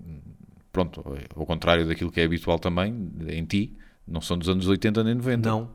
pronto, 0.73 1.05
ao 1.37 1.47
contrário 1.47 1.87
daquilo 1.87 2.11
que 2.11 2.21
é 2.21 2.25
habitual 2.25 2.59
também 2.59 3.11
em 3.29 3.45
ti, 3.45 3.77
não 4.07 4.21
são 4.21 4.39
dos 4.39 4.49
anos 4.49 4.67
80 4.67 5.05
nem 5.05 5.15
90. 5.15 5.49
Não. 5.49 5.71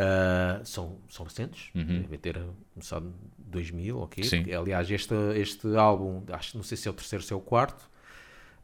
Ah, 0.00 0.60
são, 0.64 0.98
são 1.10 1.24
recentes, 1.26 1.70
Uhum. 1.74 2.02
devem 2.02 2.18
ter 2.20 2.40
começado 2.72 3.06
em 3.08 3.14
2000, 3.50 3.98
ok? 3.98 4.22
Sim. 4.22 4.44
Aliás, 4.52 4.88
este, 4.88 5.12
este 5.34 5.74
álbum, 5.76 6.22
acho 6.32 6.56
não 6.56 6.62
sei 6.62 6.76
se 6.76 6.86
é 6.86 6.90
o 6.90 6.94
terceiro 6.94 7.20
ou 7.24 7.26
se 7.26 7.32
é 7.32 7.36
o 7.36 7.40
quarto, 7.40 7.90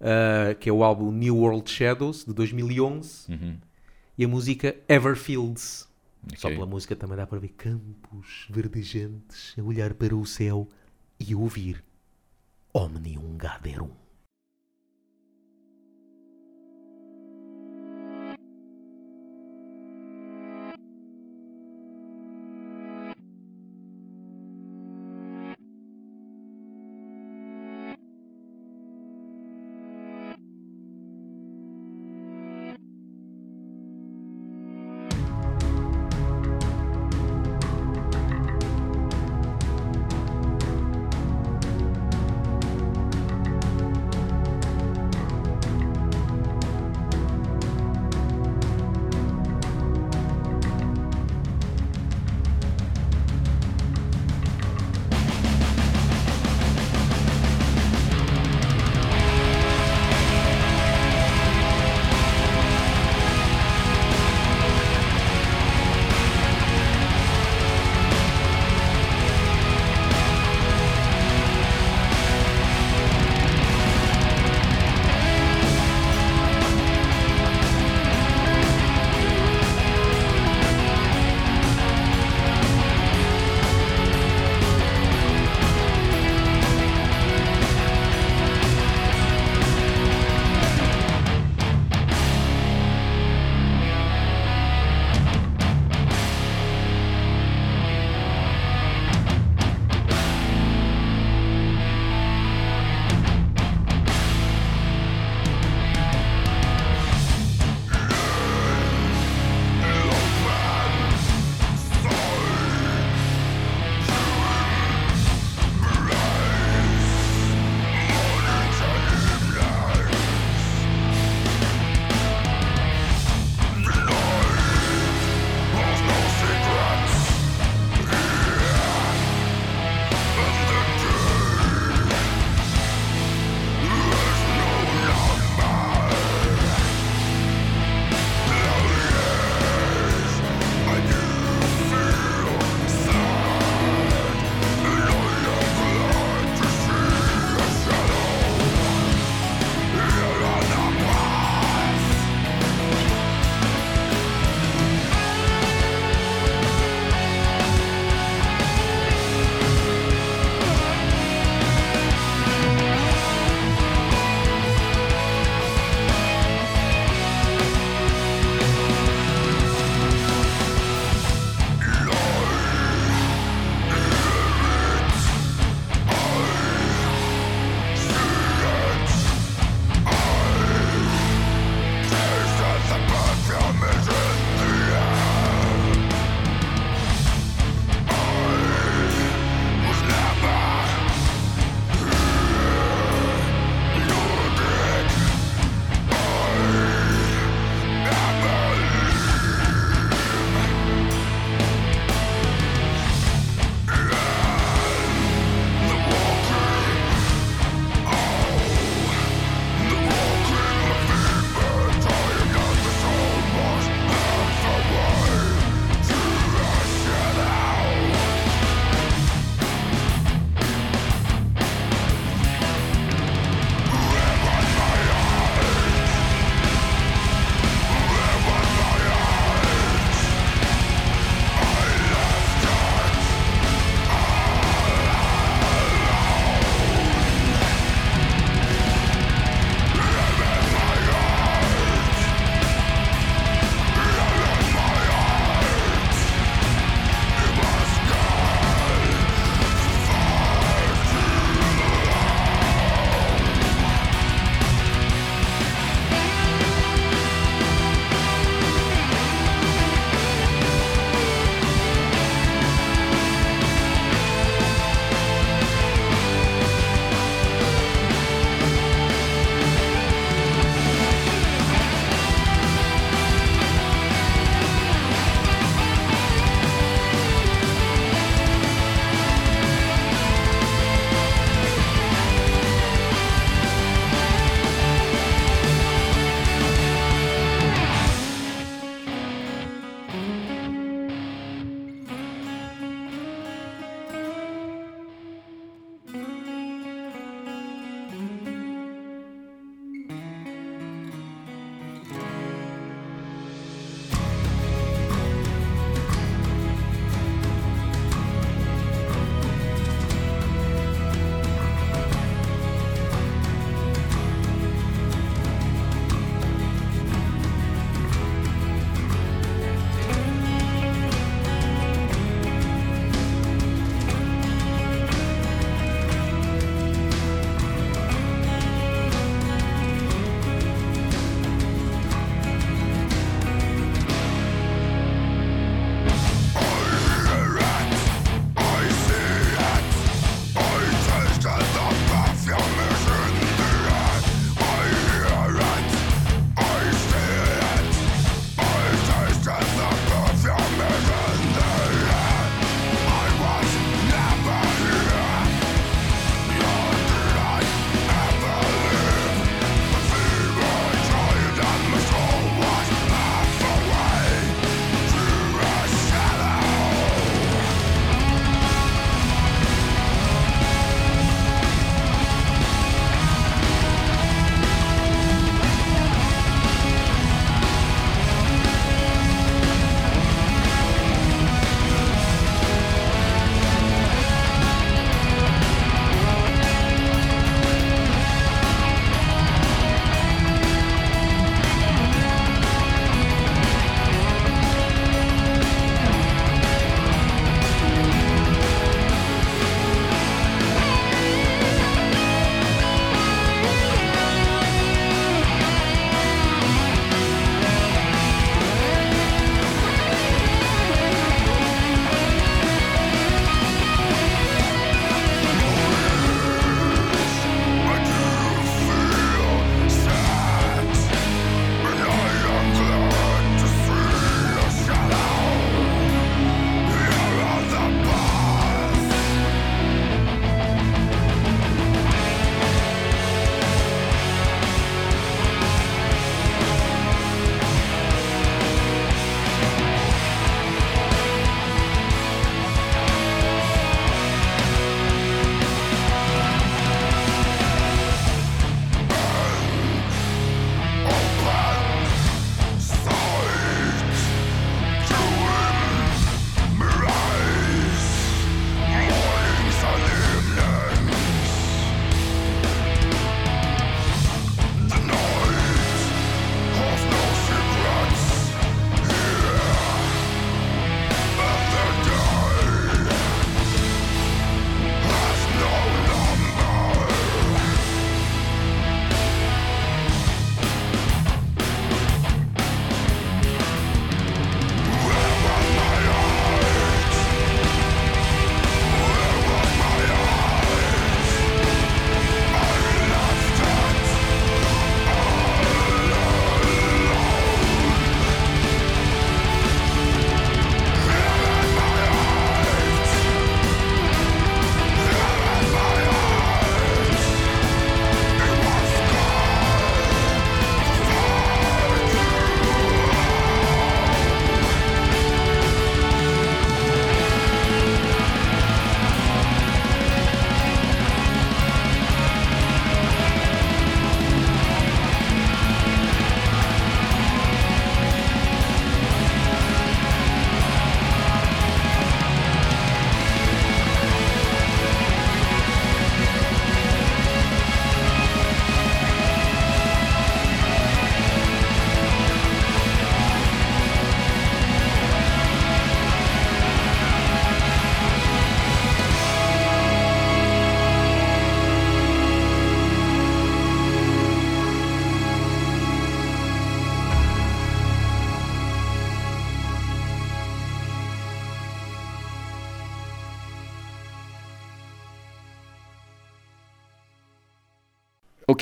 ah, 0.00 0.54
que 0.54 0.68
é 0.68 0.72
o 0.72 0.84
álbum 0.84 1.10
New 1.10 1.36
World 1.38 1.68
Shadows, 1.68 2.24
de 2.24 2.32
2011, 2.32 3.32
Uhum. 3.32 3.58
e 4.16 4.24
a 4.24 4.28
música 4.28 4.76
Everfields. 4.88 5.88
Só 6.36 6.46
Ok. 6.48 6.56
pela 6.56 6.66
música 6.68 6.94
também 6.94 7.16
dá 7.16 7.26
para 7.26 7.38
ver 7.40 7.48
campos 7.48 8.46
verdejantes, 8.48 9.54
a 9.58 9.62
olhar 9.62 9.92
para 9.94 10.14
o 10.16 10.24
céu 10.24 10.68
e 11.18 11.34
ouvir 11.34 11.82
Omnium 12.72 13.36
Gatherum. 13.36 13.90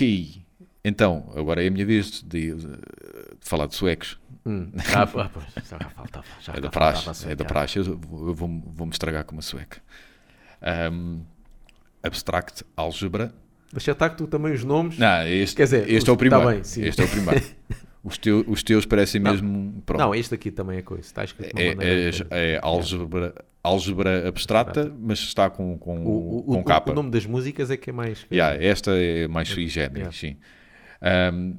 Ok, 0.03 0.43
então, 0.85 1.33
agora 1.37 1.63
é 1.63 1.69
a 1.69 1.71
minha 1.71 1.87
vez 1.87 2.23
de, 2.23 2.55
de 2.57 2.69
falar 3.41 3.67
de 3.67 3.75
suecos. 3.75 4.19
Hum. 4.45 4.73
Ah, 4.97 5.07
pois, 5.07 5.29
já 5.69 5.79
faltava. 5.91 6.25
Já 6.41 6.55
É 6.55 6.61
da 6.61 6.69
praxe, 6.71 7.29
é 7.31 7.35
da 7.37 7.45
praxe. 7.45 7.79
Eu 7.79 7.97
vou- 7.97 8.35
vou-me 8.35 8.63
vou-me 8.67 8.93
estragar 8.93 9.25
com 9.25 9.33
uma 9.37 9.43
sueca. 9.43 9.81
Ahm, 10.61 11.21
abstract 12.03 12.65
Álgebra. 12.77 13.33
Deixa 13.73 13.93
estar 13.93 14.11
que 14.11 14.17
tu 14.17 14.27
também 14.27 14.53
os 14.53 14.65
nomes. 14.65 14.99
Não, 14.99 15.27
este, 15.27 15.57
Quer 15.57 15.65
dizer, 15.65 15.83
este 15.89 16.03
os- 16.03 16.09
é 16.09 16.13
o 16.13 16.17
primeiro. 16.17 16.45
tá 16.45 16.51
bem, 16.51 16.61
este 16.61 17.01
é 17.01 17.05
o 17.05 17.09
primeiro. 17.09 17.45
Os, 18.05 18.19
teu- 18.19 18.45
os 18.49 18.65
teus 18.65 18.85
parecem 18.85 19.21
Não. 19.21 19.31
mesmo. 19.31 19.81
Pronto. 19.87 20.01
Não, 20.01 20.13
este 20.13 20.35
aqui 20.35 20.51
também 20.51 20.79
é 20.79 20.83
coisa. 20.83 21.05
Está 21.05 21.23
escrito 21.23 21.57
é, 21.57 21.73
maneira 21.73 22.11
é, 22.33 22.55
é 22.57 22.61
álgebra, 22.61 23.33
álgebra 23.63 24.27
abstrata, 24.29 24.93
mas 24.99 25.19
está 25.21 25.49
com, 25.49 25.79
com, 25.79 26.05
O, 26.05 26.39
o, 26.39 26.43
com 26.43 26.61
o, 26.61 26.65
capa. 26.65 26.91
o 26.93 26.95
nome 26.95 27.11
das 27.11 27.25
músicas 27.27 27.71
é 27.71 27.77
que 27.77 27.91
é 27.91 27.93
mais. 27.93 28.27
Yeah, 28.31 28.63
esta 28.63 28.91
é 28.93 29.29
mais 29.29 29.49
sui 29.49 29.69
generis, 29.69 29.99
Yeah. 29.99 30.17
sim. 30.17 30.37
Ahm, 31.01 31.55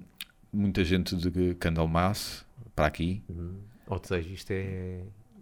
muita 0.52 0.84
gente 0.84 1.16
de 1.16 1.56
Candlemas 1.56 2.46
para 2.76 2.86
aqui. 2.88 3.22
Uhum. 3.30 3.56
Ou 3.88 4.02
seja, 4.04 4.30
isto 4.30 4.52
é. 4.52 5.00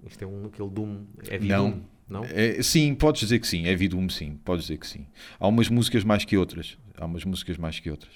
Isto 0.08 0.24
é 0.24 0.28
um 0.28 0.46
aquele 0.46 0.70
Doom. 0.70 1.04
É 1.30 1.38
Não. 1.40 1.70
Vidum, 1.72 1.82
não? 2.10 2.24
É, 2.26 2.62
sim, 2.64 2.94
podes 2.96 3.22
dizer 3.22 3.40
que 3.40 3.48
sim. 3.48 3.68
É 3.68 3.76
Vidum, 3.76 4.10
sim. 4.10 4.40
Podes 4.44 4.66
dizer 4.66 4.78
que 4.78 4.88
sim. 4.88 5.06
Há 5.40 5.48
umas 5.48 5.70
músicas 5.70 6.04
mais 6.04 6.26
que 6.26 6.36
outras. 6.38 6.78
Há 6.98 7.06
umas 7.06 7.24
músicas 7.24 7.58
mais 7.58 7.80
que 7.80 7.90
outras. 7.90 8.14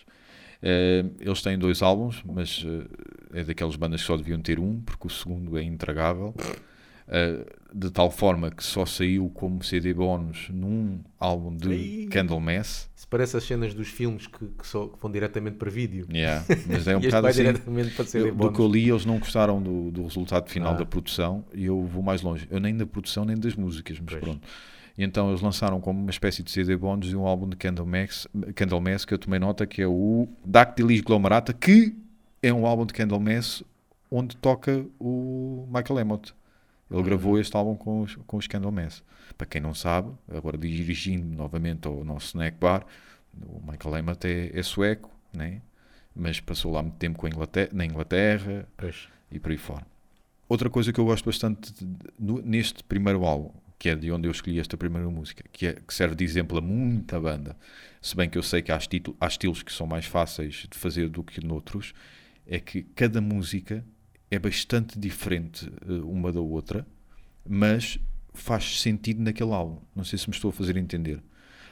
Eh, 0.64 1.06
eles 1.20 1.42
têm 1.44 1.58
dois 1.60 1.82
álbuns, 1.84 2.24
mas 2.26 2.66
eh, 3.34 3.40
é 3.42 3.44
daquelas 3.44 3.76
bandas 3.76 4.02
que 4.02 4.08
só 4.08 4.18
deviam 4.18 4.40
ter 4.42 4.60
um, 4.60 4.82
porque 4.82 5.06
o 5.06 5.10
segundo 5.12 5.58
é 5.58 5.64
intragável. 5.64 6.34
Eh, 7.08 7.46
de 7.78 7.92
tal 7.92 8.10
forma 8.10 8.50
que 8.50 8.64
só 8.64 8.86
saiu 8.86 9.30
como 9.34 9.62
CD 9.62 9.94
bónus 9.94 10.48
num 10.50 11.00
álbum 11.20 11.54
de 11.58 11.72
Ei. 11.74 12.08
Candlemass. 12.08 12.90
Isso 12.96 13.06
parece 13.10 13.36
as 13.36 13.44
cenas 13.44 13.74
dos 13.74 13.90
filmes 13.90 14.28
que, 14.28 14.46
que, 14.48 14.66
só, 14.66 14.88
que 14.88 14.98
vão 15.02 15.12
diretamente 15.12 15.58
para 15.58 15.70
vídeo. 15.70 16.08
Yeah, 16.10 16.46
mas 16.68 16.88
é 16.88 16.96
um 16.96 17.02
e 17.02 17.06
bocado 17.08 17.28
assim. 17.28 17.42
diretamente 17.44 17.94
para 17.94 18.06
ser 18.06 18.28
Eu- 18.28 18.34
do 18.36 18.52
que 18.52 18.60
eu 18.62 18.68
li, 18.72 18.90
eles 18.90 19.06
não 19.06 19.20
gostaram 19.20 19.62
do, 19.62 19.92
do 19.92 20.04
resultado 20.04 20.50
final 20.50 20.74
Ah. 20.74 20.78
da 20.78 20.86
produção 20.86 21.44
e 21.54 21.66
eu 21.66 21.82
vou 21.84 22.02
mais 22.02 22.22
longe. 22.22 22.48
Eu 22.50 22.62
nem 22.62 22.78
da 22.78 22.86
produção 22.86 23.26
nem 23.26 23.38
das 23.38 23.56
músicas, 23.56 24.00
mas 24.00 24.10
Pois. 24.12 24.24
pronto. 24.24 24.48
E 24.98 25.04
então 25.04 25.28
eles 25.30 25.42
lançaram 25.42 25.82
como 25.82 26.00
uma 26.00 26.10
espécie 26.10 26.42
de 26.42 26.50
CD 26.50 26.78
bónus 26.78 27.10
de 27.10 27.18
um 27.18 27.26
álbum 27.28 27.50
de 27.50 27.58
Candlemass, 27.58 28.26
Candlemass 28.56 29.04
que 29.04 29.14
eu 29.14 29.18
tomei 29.20 29.38
nota 29.40 29.68
que 29.68 29.82
é 29.82 29.88
o 29.88 30.30
Dactylis 30.46 31.02
Glomerata, 31.02 31.52
que 31.52 31.94
é 32.42 32.54
um 32.54 32.66
álbum 32.66 32.86
de 32.86 32.94
Candlemass 32.94 33.62
onde 34.10 34.38
toca 34.38 34.86
o 34.98 35.68
Michael 35.68 36.00
Amott. 36.00 36.34
Ele 36.90 37.02
gravou 37.04 37.40
este 37.40 37.56
álbum 37.56 37.76
com 37.76 38.02
os, 38.02 38.16
com 38.28 38.38
os. 38.38 38.48
Para 39.38 39.48
quem 39.48 39.60
não 39.60 39.74
sabe, 39.74 40.12
agora 40.30 40.58
dirigindo 40.58 41.26
novamente 41.36 41.88
ao 41.88 42.04
nosso 42.04 42.28
snack 42.28 42.58
bar, 42.60 42.86
o 43.42 43.60
Michael 43.60 43.96
Amott 43.96 44.26
é, 44.28 44.52
é 44.58 44.64
sueco, 44.64 45.12
né? 45.34 45.62
mas 46.16 46.40
passou 46.40 46.72
lá 46.72 46.82
muito 46.82 46.96
tempo 46.96 47.18
com 47.20 47.26
a 47.26 47.30
Inglaterra, 47.30 47.70
na 47.74 47.86
Inglaterra 47.86 48.66
Pois. 48.78 49.08
e 49.30 49.38
por 49.40 49.52
aí 49.52 49.58
fora. 49.58 49.86
Outra 50.48 50.70
coisa 50.70 50.94
que 50.94 51.00
eu 51.00 51.06
gosto 51.06 51.26
bastante 51.26 51.74
de- 51.74 51.86
de- 51.86 52.42
neste 52.44 52.84
primeiro 52.84 53.26
álbum, 53.26 53.52
que 53.78 53.90
é 53.90 53.96
de 53.96 54.10
onde 54.12 54.26
eu 54.28 54.32
escolhi 54.32 54.60
esta 54.60 54.78
primeira 54.78 55.10
música, 55.10 55.44
que, 55.52 55.68
é- 55.68 55.74
que 55.74 55.94
serve 55.94 56.16
de 56.16 56.24
exemplo 56.24 56.58
a 56.58 56.62
muita 56.62 57.20
banda, 57.20 57.58
se 58.02 58.16
bem 58.16 58.30
que 58.30 58.38
eu 58.38 58.44
sei 58.44 58.62
que 58.62 58.72
há, 58.72 58.78
estilo- 58.78 59.18
há 59.20 59.28
estilos 59.28 59.62
que 59.64 59.74
são 59.74 59.86
mais 59.86 60.06
fáceis 60.06 60.66
de 60.72 60.78
fazer 60.78 61.10
do 61.10 61.22
que 61.24 61.46
noutros, 61.46 61.94
é 62.48 62.60
que 62.60 62.84
cada 62.84 63.20
música 63.20 63.84
é 64.30 64.40
bastante 64.40 64.98
diferente 64.98 65.72
eh, 65.88 65.94
uma 66.04 66.32
da 66.32 66.42
outra, 66.42 66.86
mas 67.48 68.00
faz 68.34 68.82
sentido 68.82 69.22
naquele 69.22 69.52
álbum. 69.52 69.80
Não 69.96 70.04
sei 70.04 70.20
se 70.20 70.30
me 70.30 70.36
estou 70.36 70.50
a 70.50 70.54
fazer 70.54 70.78
entender. 70.78 71.22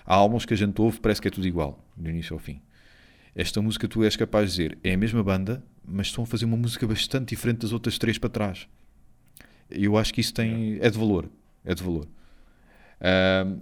Há 0.06 0.16
álbuns 0.16 0.46
que 0.46 0.54
a 0.54 0.58
gente 0.58 0.80
ouve, 0.82 1.00
parece 1.00 1.22
que 1.22 1.28
é 1.28 1.32
tudo 1.32 1.48
igual, 1.48 1.84
do 1.96 2.10
início 2.10 2.34
ao 2.34 2.40
fim. 2.40 2.62
Esta 3.36 3.62
música 3.62 3.88
tu 3.88 4.04
és 4.04 4.16
capaz 4.16 4.52
de 4.52 4.58
dizer, 4.58 4.78
é 4.84 4.94
a 4.94 4.98
mesma 4.98 5.24
banda, 5.24 5.64
mas 5.84 6.08
estão 6.08 6.24
a 6.24 6.28
fazer 6.28 6.46
uma 6.46 6.58
música 6.58 6.86
bastante 6.86 7.30
diferente 7.30 7.60
das 7.60 7.72
outras 7.72 7.98
três 7.98 8.18
para 8.18 8.30
trás. 8.30 8.68
Eu 9.70 9.98
acho 9.98 10.14
que 10.14 10.22
isso 10.22 10.34
tem, 10.34 10.78
é 10.82 10.90
de 10.90 10.98
valor. 10.98 11.30
É 11.66 11.74
de 11.74 11.82
valor. 11.82 12.08
Ahm, 13.02 13.62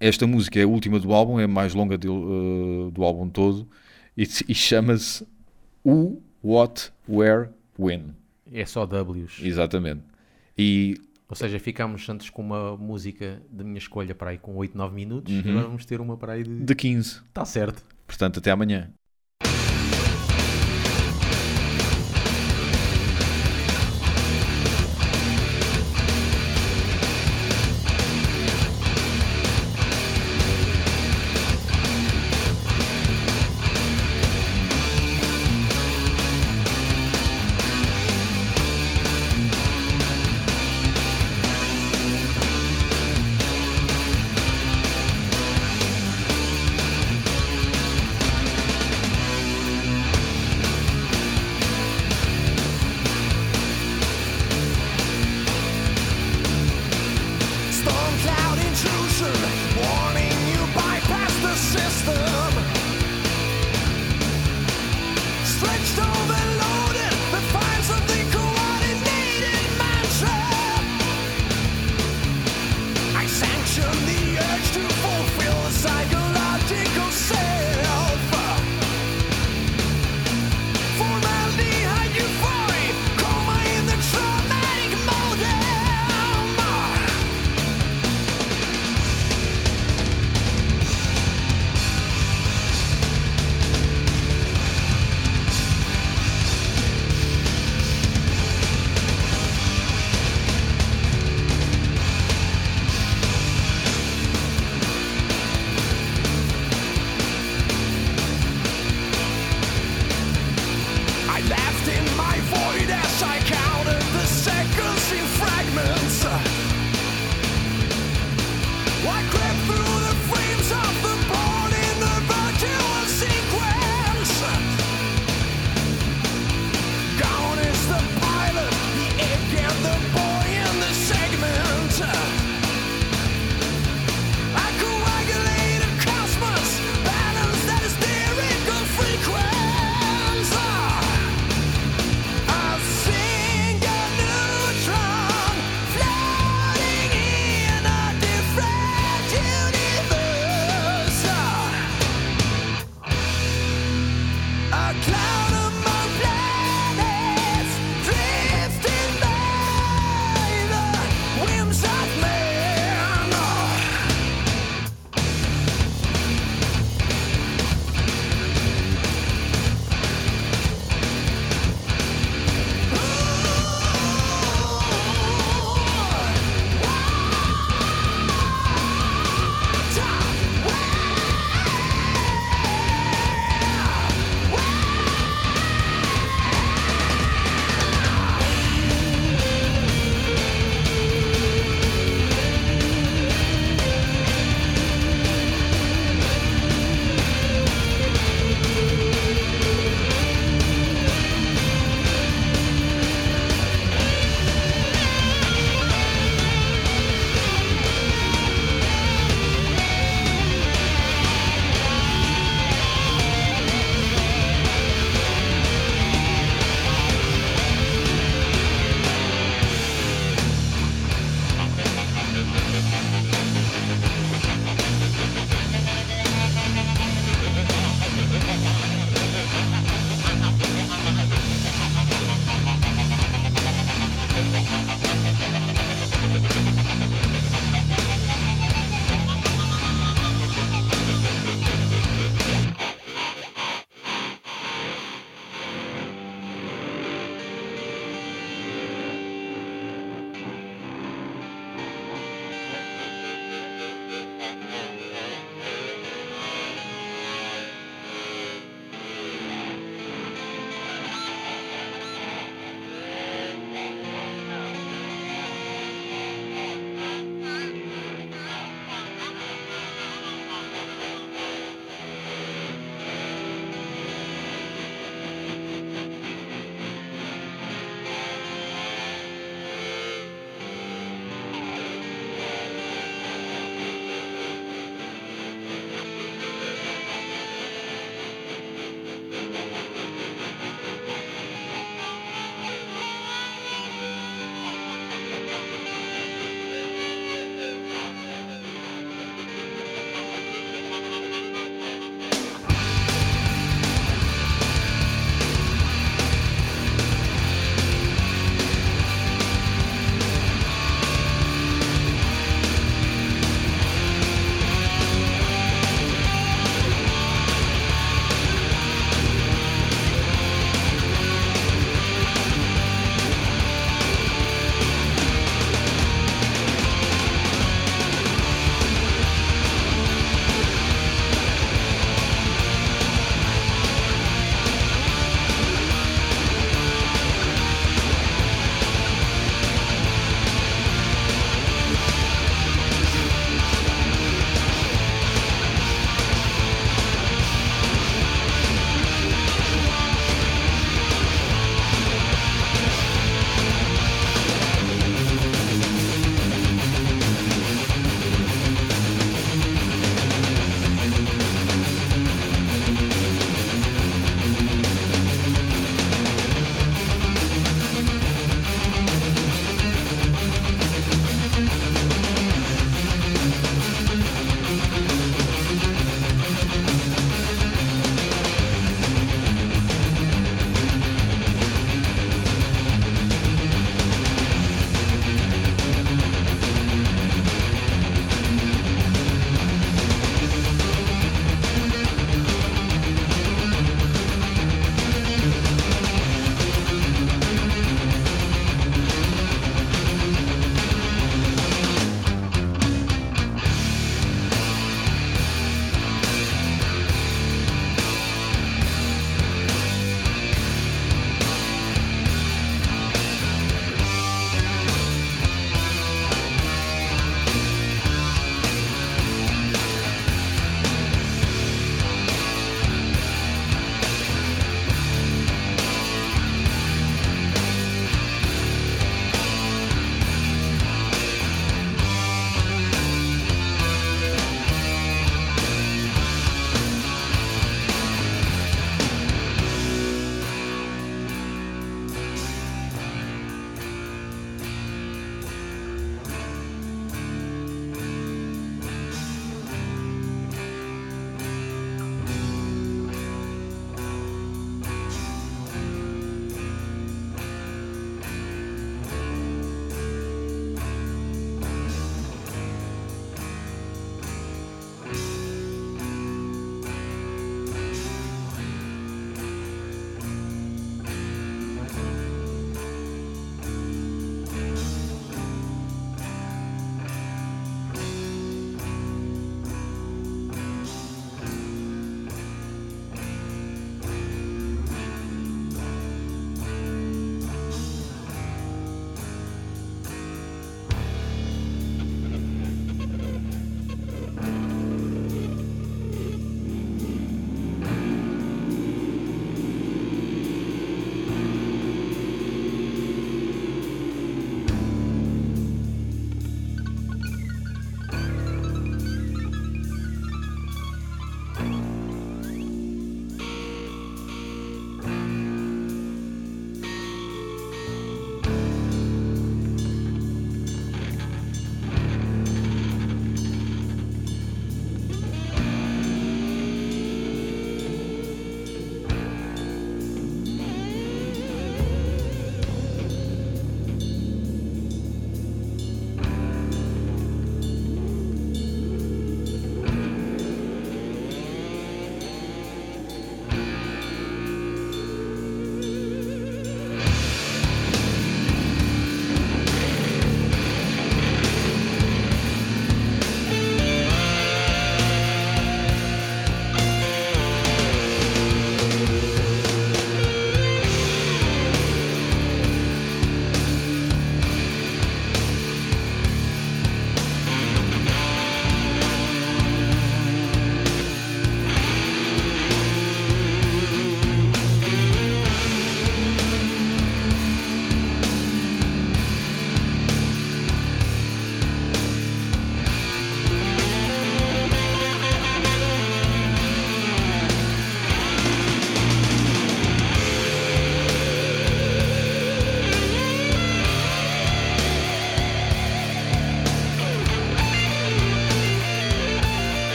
esta 0.00 0.26
música 0.26 0.58
é 0.58 0.62
a 0.62 0.66
última 0.66 0.98
do 0.98 1.12
álbum, 1.12 1.38
é 1.38 1.44
a 1.44 1.48
mais 1.48 1.74
longa 1.74 1.98
do, 1.98 2.88
eh, 2.88 2.90
do 2.90 3.04
álbum 3.04 3.28
todo 3.28 3.68
e, 4.16 4.22
e 4.48 4.54
chama-se 4.54 5.26
Who, 5.84 6.22
What, 6.42 6.90
Where, 7.08 7.50
When. 7.78 8.14
É 8.52 8.64
só 8.64 8.86
W's. 8.86 9.40
Exatamente. 9.42 10.02
E 10.56 10.96
Ou 11.28 11.34
seja, 11.36 11.58
ficámos 11.58 12.08
antes 12.08 12.30
com 12.30 12.42
uma 12.42 12.76
música 12.76 13.42
da 13.50 13.64
minha 13.64 13.78
escolha 13.78 14.14
para 14.14 14.30
aí 14.30 14.38
com 14.38 14.54
8, 14.56 14.76
9 14.76 14.94
minutos. 14.94 15.32
Uhum. 15.32 15.42
E 15.44 15.50
agora 15.50 15.66
vamos 15.66 15.84
ter 15.86 16.00
uma 16.00 16.16
para 16.16 16.34
aí 16.34 16.42
de. 16.42 16.64
de 16.64 16.74
15. 16.74 17.22
Está 17.28 17.44
certo. 17.44 17.84
Portanto, 18.06 18.38
até 18.38 18.50
amanhã. 18.50 18.92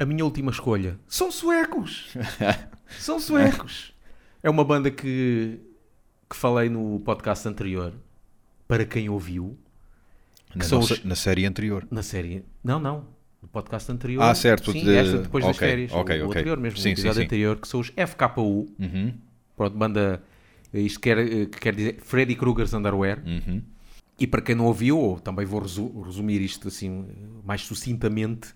A 0.00 0.06
minha 0.06 0.24
última 0.24 0.50
escolha 0.50 0.98
são 1.06 1.30
suecos. 1.30 2.08
são 2.98 3.20
suecos. 3.20 3.92
É 4.42 4.48
uma 4.48 4.64
banda 4.64 4.90
que, 4.90 5.60
que 6.28 6.34
falei 6.34 6.68
no 6.70 6.98
podcast 7.00 7.46
anterior. 7.46 7.92
Para 8.66 8.84
quem 8.86 9.08
ouviu, 9.10 9.58
Na, 10.54 10.64
nossa- 10.66 10.94
os- 10.94 11.04
na 11.04 11.14
série 11.14 11.44
anterior. 11.44 11.86
na 11.90 12.02
série. 12.02 12.44
Não, 12.64 12.80
não. 12.80 13.04
No 13.42 13.48
podcast 13.48 13.90
anterior. 13.92 14.22
Ah, 14.22 14.34
certo, 14.34 14.72
Sim, 14.72 14.84
de- 14.84 14.94
esta 14.96 15.18
depois 15.18 15.44
das 15.44 15.56
ok, 15.56 15.68
férias. 15.68 15.92
ok, 15.92 16.16
o, 16.16 16.22
o 16.24 16.28
ok. 16.28 16.40
anterior 16.40 16.58
mesmo, 16.58 16.78
Sim, 16.78 16.88
o 16.88 16.92
episódio 16.92 17.20
sim. 17.20 17.24
anterior, 17.26 17.56
que 17.58 17.68
são 17.68 17.80
os 17.80 17.88
FKU. 17.88 18.68
Uhum, 18.78 19.14
Pronto, 19.56 19.76
banda. 19.76 20.22
Isto 20.72 21.00
quer, 21.00 21.26
que 21.48 21.58
quer 21.60 21.74
dizer 21.74 21.98
Freddy 22.02 22.34
Krueger's 22.36 22.72
Underwear. 22.72 23.22
uhum. 23.26 23.60
E 24.18 24.26
para 24.26 24.40
quem 24.42 24.54
não 24.54 24.66
ouviu, 24.66 24.98
ou 24.98 25.18
também 25.20 25.44
vou 25.46 25.60
resu- 25.60 26.00
resumir 26.02 26.40
isto 26.42 26.68
assim 26.68 27.06
mais 27.44 27.62
sucintamente, 27.62 28.54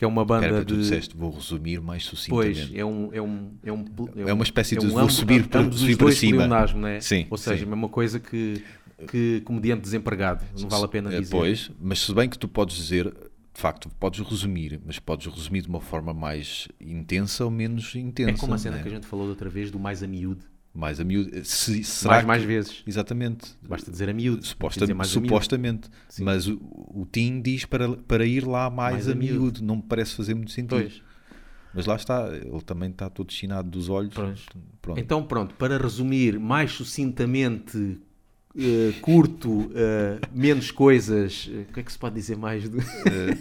que 0.00 0.04
é 0.06 0.08
uma 0.08 0.24
banda 0.24 0.46
Espera, 0.46 0.64
tu 0.64 0.74
de. 0.76 0.80
disseste, 0.80 1.14
vou 1.14 1.30
resumir 1.30 1.78
mais 1.78 2.08
Pois, 2.08 2.56
sucintamente. 2.56 2.78
é 2.80 2.82
um, 2.82 3.10
é 3.12 3.20
um, 3.20 3.52
é 3.62 3.70
um, 3.70 3.84
É 4.28 4.32
uma 4.32 4.44
espécie 4.44 4.74
de 4.74 4.86
vou 4.86 4.98
ambos- 4.98 5.12
subir 5.12 5.46
para- 5.46 5.60
ambos 5.60 5.74
os 5.76 5.80
subir 5.82 5.98
para 5.98 6.10
cima. 6.12 6.36
pleonasmo, 6.38 6.80
né? 6.80 7.00
Sim, 7.02 7.26
Ou 7.28 7.36
seja, 7.36 7.58
sim. 7.58 7.64
a 7.64 7.68
mesma 7.68 7.86
coisa 7.90 8.18
que, 8.18 8.64
que 9.10 9.42
comediante 9.42 9.82
desempregado. 9.82 10.42
Não 10.58 10.70
vale 10.70 10.84
a 10.86 10.88
pena 10.88 11.12
Eh, 11.14 11.20
dizer. 11.20 11.30
Pois, 11.36 11.70
mas 11.78 11.98
se 12.00 12.14
bem 12.14 12.30
que 12.30 12.38
tu 12.38 12.48
podes 12.48 12.76
dizer, 12.76 13.12
de 13.12 13.60
facto, 13.60 13.90
podes 14.00 14.20
resumir, 14.26 14.80
mas 14.86 14.98
podes 14.98 15.26
resumir 15.26 15.60
de 15.60 15.68
uma 15.68 15.82
forma 15.82 16.14
mais 16.14 16.66
intensa 16.80 17.44
ou 17.44 17.50
menos 17.50 17.94
intensa. 17.94 18.30
é 18.30 18.34
como 18.38 18.54
a 18.54 18.58
cena 18.58 18.76
né? 18.76 18.82
que 18.82 18.88
a 18.88 18.92
gente 18.92 19.06
falou 19.06 19.26
da 19.26 19.32
outra 19.32 19.50
vez 19.50 19.70
do 19.70 19.78
mais 19.78 20.02
a 20.02 20.06
miúdo. 20.06 20.46
Mais 20.72 21.00
a 21.00 21.04
miúdo. 21.04 21.44
Se, 21.44 21.82
será 21.82 22.10
Mais, 22.12 22.22
que- 22.22 22.26
mais 22.28 22.42
vezes. 22.44 22.82
Exatamente. 22.86 23.56
Basta 23.68 23.90
dizer 23.90 24.08
a 24.08 24.12
miúdo. 24.14 24.44
Suposta- 24.46 24.80
dizer 24.82 24.94
miúdo. 24.94 25.08
supostamente. 25.08 25.88
Sim. 26.08 26.22
Mas 26.24 26.46
o, 26.46 26.54
o 26.62 27.06
Tim 27.10 27.40
diz 27.40 27.64
para, 27.64 27.88
para 27.96 28.24
ir 28.24 28.46
lá 28.46 28.70
mais, 28.70 28.94
Mais 28.94 29.08
a 29.08 29.12
a 29.12 29.14
miúdo. 29.14 29.40
miúdo. 29.40 29.64
Não 29.64 29.76
me 29.76 29.82
parece 29.82 30.14
fazer 30.14 30.34
muito 30.34 30.52
sentido. 30.52 30.80
Pois. 30.80 31.02
Mas 31.74 31.86
lá 31.86 31.94
está, 31.96 32.28
ele 32.34 32.60
também 32.62 32.90
está 32.90 33.08
todo 33.10 33.32
chinado 33.32 33.68
dos 33.70 33.88
olhos. 33.88 34.12
Pronto. 34.14 34.40
Então, 34.96 35.22
pronto, 35.24 35.54
para 35.54 35.76
resumir 35.78 36.38
mais 36.38 36.72
sucintamente 36.72 38.00
eh, 38.58 38.92
curto, 39.00 39.70
eh, 39.74 40.18
menos 40.34 40.70
coisas. 40.72 41.48
eh, 41.52 41.66
O 41.68 41.72
que 41.72 41.80
é 41.80 41.82
que 41.84 41.92
se 41.92 41.98
pode 41.98 42.14
dizer 42.16 42.36
mais? 42.36 42.68
de- 42.68 42.78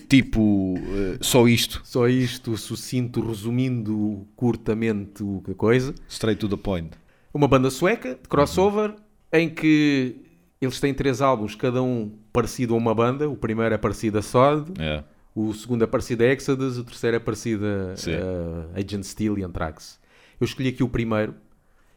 tipo, 0.07 0.75
só 1.21 1.47
isto, 1.47 1.82
Só 1.84 2.07
isto, 2.07 2.55
sucinto, 2.57 3.19
resumindo 3.25 4.27
curtamente 4.36 5.23
o 5.23 5.41
que 5.43 5.51
a 5.51 5.55
coisa. 5.55 5.93
straight 6.07 6.39
to 6.39 6.47
the 6.49 6.57
point. 6.57 6.91
Uma 7.34 7.47
banda 7.47 7.69
sueca, 7.69 8.15
de 8.21 8.27
crossover, 8.27 8.95
em 9.32 9.49
que 9.49 10.15
eles 10.61 10.80
têm 10.80 10.93
três 10.93 11.21
álbuns, 11.21 11.55
cada 11.55 11.82
um 11.82 12.11
parecido 12.34 12.73
a 12.73 12.77
uma 12.77 12.93
banda. 12.93 13.30
O 13.30 13.36
primeiro 13.36 13.73
é 13.73 13.77
parecido 13.77 14.17
a 14.17 14.21
Sod, 14.21 14.71
É. 14.80 15.03
o 15.36 15.53
segundo 15.53 15.84
é 15.84 15.88
parecido 15.88 16.23
a 16.23 16.27
Exodus, 16.27 16.77
o 16.77 16.84
terceiro 16.84 17.17
é 17.17 17.19
parecido 17.19 17.65
a 17.65 18.75
a 18.75 18.80
Agent 18.80 19.03
Steel 19.03 19.38
e 19.38 19.43
Anthrax. 19.43 19.99
Eu 20.39 20.45
escolhi 20.45 20.69
aqui 20.69 20.84
o 20.84 20.89
primeiro. 20.89 21.36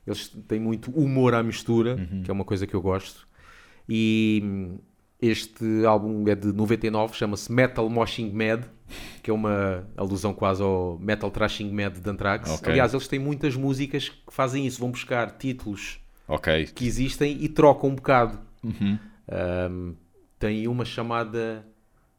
Eles 0.06 0.28
têm 0.48 0.58
muito 0.60 0.90
humor 0.90 1.32
à 1.34 1.42
mistura, 1.42 1.94
Uhum. 1.96 2.22
que 2.22 2.30
é 2.30 2.34
uma 2.34 2.44
coisa 2.44 2.66
que 2.66 2.74
eu 2.74 2.82
gosto. 2.82 3.26
E 3.88 4.40
hum, 4.44 4.78
este 5.20 5.64
álbum 5.86 6.26
é 6.28 6.34
de 6.34 6.52
99, 6.52 7.14
chama-se 7.16 7.50
Metal 7.52 7.88
Moshing 7.88 8.30
Mad, 8.32 8.64
que 9.22 9.30
é 9.30 9.34
uma 9.34 9.86
alusão 9.96 10.32
quase 10.34 10.62
ao 10.62 10.98
Metal 10.98 11.30
Trashing 11.30 11.70
Mad 11.70 11.96
de 11.96 12.10
Anthrax. 12.10 12.50
Ok. 12.50 12.70
Aliás, 12.70 12.92
eles 12.92 13.08
têm 13.08 13.18
muitas 13.18 13.56
músicas 13.56 14.08
que 14.08 14.32
fazem 14.32 14.66
isso, 14.66 14.80
vão 14.80 14.90
buscar 14.90 15.32
títulos 15.32 16.00
Ok. 16.28 16.66
que 16.74 16.86
existem 16.86 17.36
e 17.40 17.48
trocam 17.48 17.90
um 17.90 17.94
bocado. 17.94 18.40
Uhum. 18.62 18.98
Um, 19.70 19.94
tem 20.38 20.66
uma 20.66 20.84
chamada. 20.84 21.66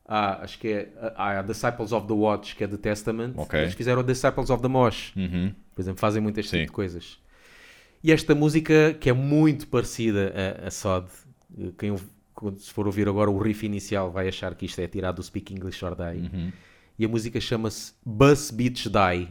Ah, 0.05 0.43
acho 0.43 0.59
que 0.59 0.67
é 0.67 0.89
ah, 1.15 1.39
a 1.39 1.41
Disciples 1.41 1.91
of 1.91 2.07
the 2.07 2.13
Watch, 2.13 2.55
que 2.55 2.63
é 2.63 2.67
The 2.67 2.78
Testament. 2.78 3.34
Ok. 3.38 3.59
Eles 3.59 3.74
fizeram 3.74 4.03
Disciples 4.03 4.49
of 4.49 4.61
the 4.61 4.67
Mosh. 4.67 5.15
Uhum. 5.15 5.53
Por 5.74 5.82
exemplo, 5.82 5.99
fazem 5.99 6.24
Sim. 6.24 6.41
tipo 6.41 6.65
de 6.65 6.71
coisas. 6.71 7.17
E 8.03 8.11
esta 8.11 8.36
música, 8.36 8.93
que 8.99 9.09
é 9.09 9.13
muito 9.13 9.67
parecida 9.67 10.34
a, 10.61 10.67
a 10.67 10.71
Sod, 10.71 11.07
eh, 11.57 11.71
quem 11.78 11.95
se 12.58 12.72
for 12.72 12.86
ouvir 12.86 13.08
agora 13.08 13.30
o 13.30 13.38
riff 13.38 13.66
inicial 13.66 14.12
vai 14.12 14.28
achar 14.28 14.56
que 14.56 14.66
isto 14.66 14.80
é 14.80 14.88
tirado 14.88 15.18
do 15.18 15.24
Speak 15.24 15.54
English 15.54 15.84
or 15.84 15.96
Die. 15.96 16.30
Uhum. 16.30 16.52
E 16.98 17.06
a 17.06 17.08
música 17.08 17.39
chama-se 17.39 17.94
Bus 18.06 18.52
Beach 18.52 18.89
Die. 18.89 19.30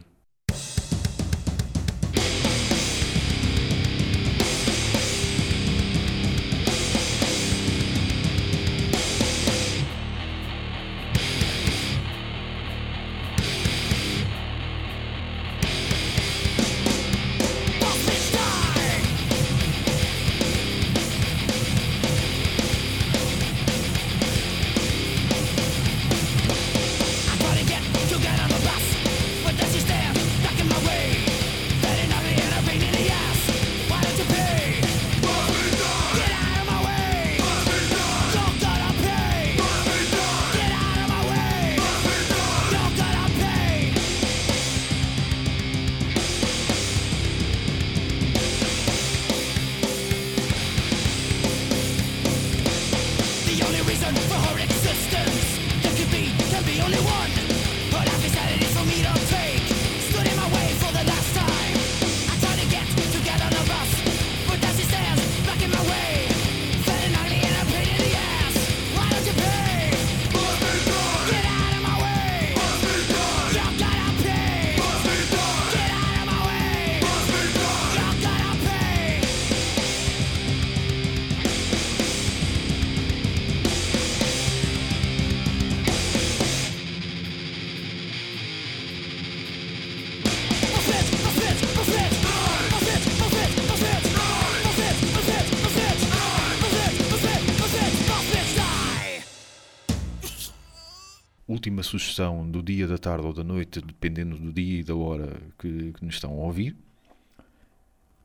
Sugestão 101.99 102.49
do 102.49 102.61
dia, 102.61 102.87
da 102.87 102.97
tarde 102.97 103.25
ou 103.25 103.33
da 103.33 103.43
noite, 103.43 103.81
dependendo 103.81 104.37
do 104.37 104.51
dia 104.51 104.79
e 104.79 104.83
da 104.83 104.95
hora 104.95 105.37
que, 105.59 105.93
que 105.93 106.05
nos 106.05 106.15
estão 106.15 106.31
a 106.31 106.35
ouvir. 106.45 106.75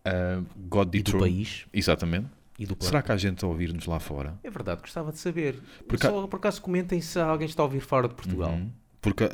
Ah, 0.04 0.42
God 0.68 0.94
E 0.94 1.02
do 1.02 1.18
país 1.18 1.66
Exatamente. 1.72 2.28
e 2.58 2.66
do 2.66 2.76
Será 2.80 3.02
que 3.02 3.12
há 3.12 3.16
gente 3.16 3.44
a 3.44 3.48
ouvir-nos 3.48 3.86
lá 3.86 3.98
fora? 4.00 4.38
É 4.42 4.50
verdade, 4.50 4.80
gostava 4.80 5.12
de 5.12 5.18
saber. 5.18 5.60
Porque- 5.86 6.06
Só 6.06 6.26
por 6.26 6.36
acaso 6.36 6.62
comentem 6.62 7.00
se 7.00 7.18
alguém 7.18 7.46
está 7.46 7.62
a 7.62 7.66
ouvir 7.66 7.80
fora 7.80 8.08
de 8.08 8.14
Portugal. 8.14 8.50
Uhum. 8.52 8.70
Porque 9.00 9.24
ah, 9.24 9.28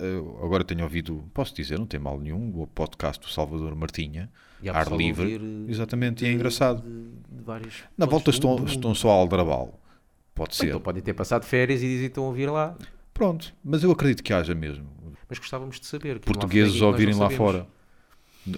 agora 0.44 0.62
tenho 0.64 0.82
ouvido, 0.82 1.24
posso 1.32 1.54
dizer, 1.54 1.78
não 1.78 1.86
tem 1.86 1.98
mal 2.00 2.18
nenhum, 2.20 2.52
o 2.60 2.66
podcast 2.66 3.24
do 3.24 3.30
Salvador 3.32 3.74
Martinha, 3.74 4.30
E 4.62 4.68
Ar 4.68 4.90
livre. 4.92 5.22
ouvir, 5.22 5.40
eh, 5.40 5.70
Exatamente, 5.70 6.22
e 6.24 6.26
é 6.26 6.30
de- 6.30 6.34
engraçado. 6.36 6.82
de- 6.82 7.36
de 7.38 7.42
vários 7.42 7.82
Na 7.96 8.04
volta 8.06 8.30
estão, 8.30 8.62
estão 8.64 8.94
só 8.94 9.10
a 9.10 9.14
aldrabal. 9.14 9.80
Pode 10.34 10.56
ser. 10.56 10.66
Então 10.68 10.80
podem 10.80 11.02
ter 11.02 11.14
passado 11.14 11.44
férias 11.44 11.80
e 11.80 11.86
dizem 11.86 12.00
que 12.00 12.06
estão 12.08 12.24
a 12.24 12.26
ouvir 12.26 12.50
lá. 12.50 12.76
Pronto, 13.14 13.54
mas 13.64 13.82
eu 13.82 13.90
acredito 13.92 14.22
que 14.22 14.32
haja 14.32 14.54
mesmo. 14.54 14.86
Mas 15.28 15.38
gostávamos 15.38 15.80
de 15.80 15.86
saber. 15.86 16.18
que 16.18 16.26
Portugueses 16.26 16.82
a 16.82 16.86
ouvirem 16.86 17.14
lá 17.14 17.30
fora. 17.30 17.66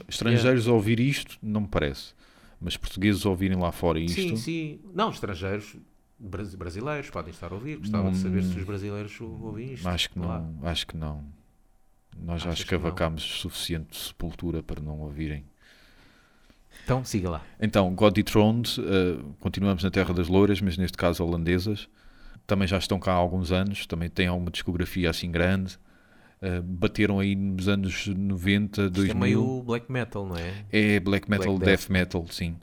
Estrangeiros 0.08 0.66
a 0.66 0.72
ouvir 0.72 0.98
isto, 0.98 1.38
não 1.40 1.60
me 1.62 1.68
parece. 1.68 2.12
Mas 2.60 2.76
portugueses 2.76 3.24
a 3.24 3.28
ouvirem 3.28 3.56
lá 3.58 3.70
fora 3.70 4.00
isto. 4.00 4.14
Sim, 4.14 4.34
sim. 4.36 4.80
Não, 4.94 5.10
estrangeiros, 5.10 5.76
bras- 6.18 6.54
brasileiros 6.54 7.10
podem 7.10 7.30
estar 7.30 7.52
a 7.52 7.54
ouvir. 7.54 7.76
Gostava 7.76 8.10
de 8.10 8.16
Não- 8.16 8.22
saber 8.22 8.42
se 8.42 8.58
os 8.58 8.64
brasileiros 8.64 9.20
ouvem 9.20 9.74
isto. 9.74 9.86
Acho 9.88 10.10
que 10.10 10.18
lá. 10.18 10.40
não, 10.40 10.68
acho 10.68 10.86
que 10.86 10.96
não. 10.96 11.24
Nós 12.18 12.40
já 12.42 12.50
Achas 12.50 12.60
escavacámos 12.64 13.22
suficiente 13.22 13.94
sepultura 13.96 14.62
para 14.62 14.80
não 14.80 14.98
ouvirem. 15.00 15.44
Então, 16.84 17.04
siga 17.04 17.28
lá. 17.30 17.42
Então, 17.60 17.94
God 17.94 18.14
Dethroned, 18.14 18.80
eh, 18.80 19.22
continuamos 19.40 19.82
na 19.84 19.90
Terra 19.90 20.14
das 20.14 20.28
Louras, 20.28 20.60
mas 20.60 20.78
neste 20.78 20.96
caso 20.96 21.22
holandesas. 21.24 21.88
Também 22.46 22.68
já 22.68 22.78
estão 22.78 22.98
cá 22.98 23.12
há 23.12 23.16
alguns 23.16 23.50
anos, 23.52 23.86
também 23.86 24.08
têm 24.08 24.28
alguma 24.28 24.50
discografia 24.50 25.10
assim 25.10 25.30
grande. 25.30 25.78
Eh, 26.40 26.60
bateram 26.60 27.18
aí 27.18 27.34
nos 27.34 27.66
anos 27.66 28.06
90, 28.06 28.82
Isto 28.82 28.90
2000. 28.94 29.10
é 29.16 29.18
meio 29.18 29.62
black 29.62 29.90
metal, 29.90 30.26
não 30.26 30.36
é? 30.36 30.64
É 30.70 31.00
black 31.00 31.28
metal, 31.30 31.56
Black 31.58 31.64
death 31.64 31.88
metal, 31.90 32.26
sim. 32.30 32.56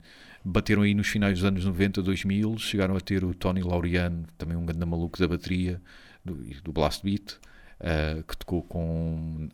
Bateram 0.44 0.82
aí 0.82 0.94
nos 0.94 1.08
finais 1.08 1.38
dos 1.38 1.44
anos 1.44 1.64
90, 1.64 2.02
2000, 2.02 2.56
chegaram 2.58 2.96
a 2.96 3.00
ter 3.00 3.24
o 3.24 3.34
Tony 3.34 3.62
Laureano, 3.62 4.24
também 4.38 4.56
um 4.56 4.64
grande 4.64 4.84
maluco 4.86 5.18
da 5.18 5.26
bateria, 5.26 5.80
do, 6.24 6.34
do 6.62 6.72
Blast 6.72 7.02
Beat, 7.02 7.36
eh, 7.80 8.22
que 8.26 8.36
tocou 8.36 8.62
com, 8.62 9.48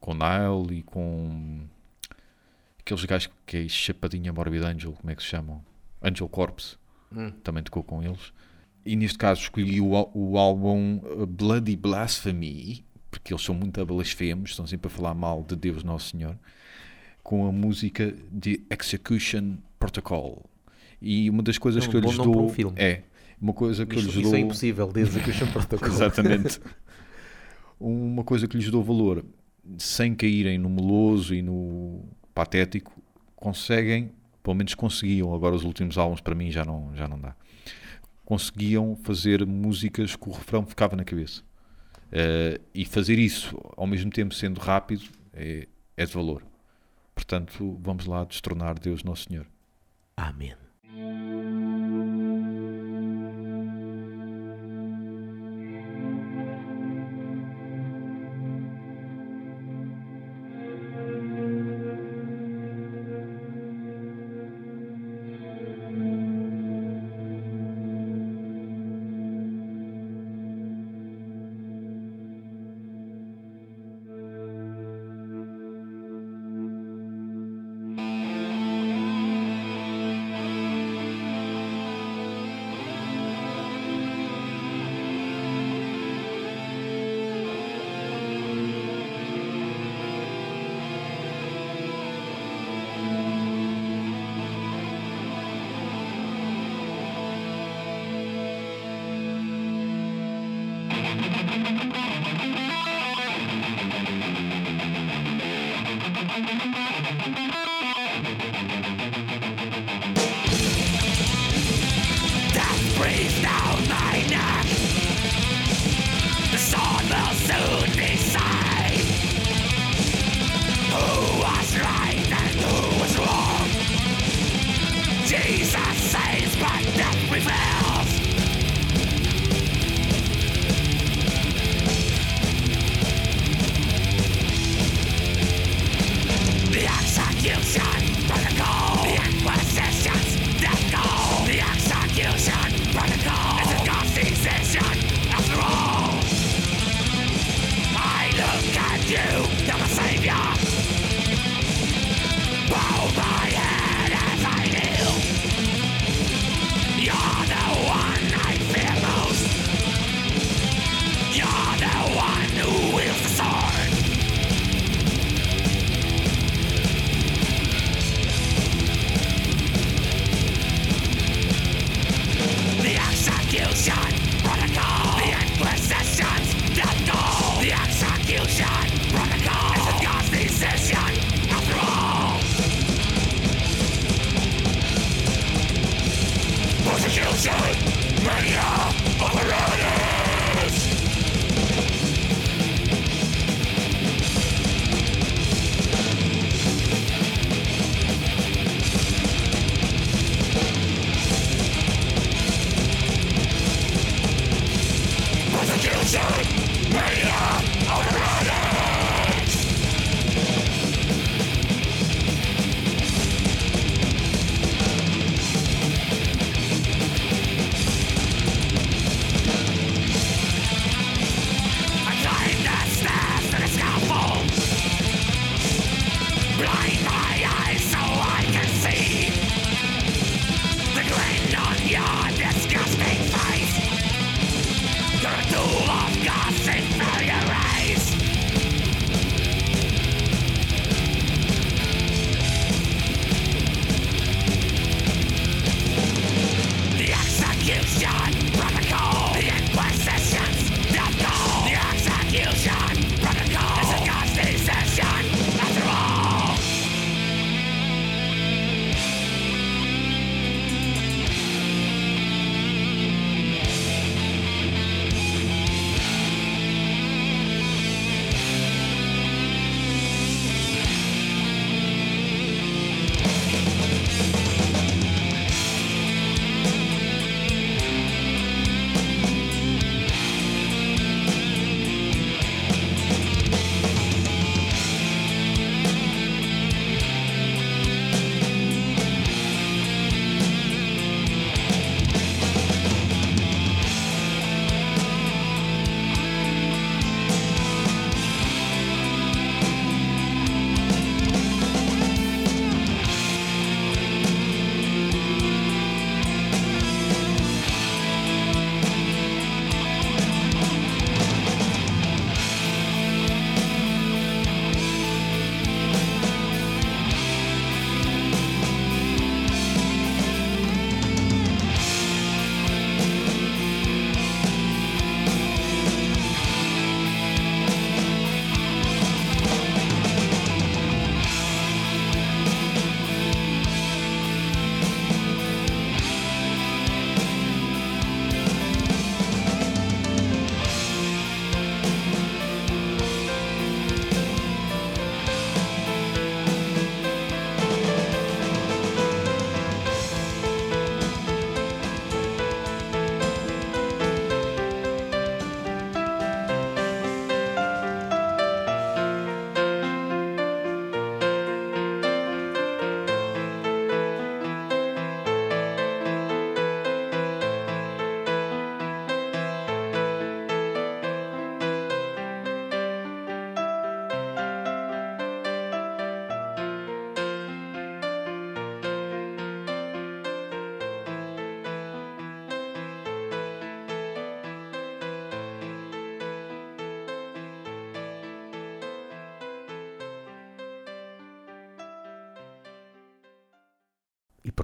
com 0.00 0.12
Nile 0.14 0.78
e 0.78 0.82
com 0.82 1.62
aqueles 2.80 3.04
gajos 3.04 3.30
que 3.46 3.56
é 3.56 3.68
Chapadinha 3.68 4.32
Morbid 4.32 4.64
Angel, 4.64 4.92
como 4.92 5.10
é 5.10 5.14
que 5.14 5.22
se 5.22 5.28
chamam? 5.28 5.64
Angel 6.02 6.28
Corpse, 6.28 6.76
Hum. 7.12 7.30
também 7.42 7.62
tocou 7.62 7.82
com 7.84 8.02
eles. 8.02 8.32
E 8.86 8.94
neste 8.94 9.18
caso 9.18 9.42
escolhi 9.42 9.80
o, 9.80 9.90
o 10.14 10.38
álbum 10.38 10.98
uh, 10.98 11.26
Bloody 11.26 11.74
Blasphemy, 11.74 12.84
porque 13.10 13.32
eles 13.32 13.42
são 13.42 13.52
muito 13.52 13.84
blasfemos, 13.84 14.50
estão 14.50 14.64
sempre 14.64 14.86
a 14.86 14.90
falar 14.90 15.12
mal 15.12 15.42
de 15.42 15.56
Deus 15.56 15.82
Nosso 15.82 16.10
Senhor, 16.10 16.38
com 17.20 17.48
a 17.48 17.50
música 17.50 18.14
de 18.30 18.62
Execution 18.70 19.56
Protocol. 19.80 20.48
E 21.02 21.28
uma 21.28 21.42
das 21.42 21.58
coisas 21.58 21.84
É 21.84 21.88
um 21.88 21.90
que 21.90 21.96
eu 21.96 22.00
lhes 22.00 22.16
dou 22.16 22.44
um 22.44 22.48
filme. 22.48 22.76
é 22.78 23.02
uma 23.40 23.52
coisa 23.52 23.84
que 23.84 23.96
eu 23.96 23.98
Isso, 23.98 24.08
lhes 24.08 24.16
isso 24.18 24.30
dou 24.30 24.36
é 24.36 24.40
impossível, 24.40 24.92
desde 24.92 25.18
que 25.18 25.30
eu 25.30 25.46
protocolo. 25.50 25.92
Exatamente. 25.92 26.60
Uma 27.80 28.22
coisa 28.22 28.46
que 28.46 28.56
lhes 28.56 28.70
dou 28.70 28.84
valor, 28.84 29.24
sem 29.78 30.14
caírem 30.14 30.58
no 30.58 30.70
meloso 30.70 31.34
e 31.34 31.42
no 31.42 32.04
patético, 32.32 32.92
conseguem, 33.34 34.12
pelo 34.44 34.54
menos 34.54 34.74
conseguiam, 34.76 35.34
agora 35.34 35.56
os 35.56 35.64
últimos 35.64 35.98
álbuns 35.98 36.20
para 36.20 36.36
mim 36.36 36.52
já 36.52 36.64
não, 36.64 36.94
já 36.94 37.08
não 37.08 37.18
dá, 37.18 37.34
conseguiam 38.26 38.96
fazer 38.96 39.46
músicas 39.46 40.16
que 40.16 40.28
o 40.28 40.32
refrão 40.32 40.66
ficava 40.66 40.96
na 40.96 41.04
cabeça. 41.04 41.42
Eh, 42.12 42.60
e 42.74 42.84
fazer 42.84 43.18
isso, 43.18 43.56
ao 43.76 43.86
mesmo 43.86 44.10
tempo 44.10 44.34
sendo 44.34 44.60
rápido, 44.60 45.04
é, 45.32 45.66
é 45.96 46.04
de 46.04 46.12
valor. 46.12 46.42
Portanto, 47.14 47.78
vamos 47.80 48.04
lá 48.04 48.24
destronar 48.24 48.78
Deus 48.78 49.02
Nosso 49.02 49.28
Senhor. 49.28 49.46
Amém. 50.16 50.54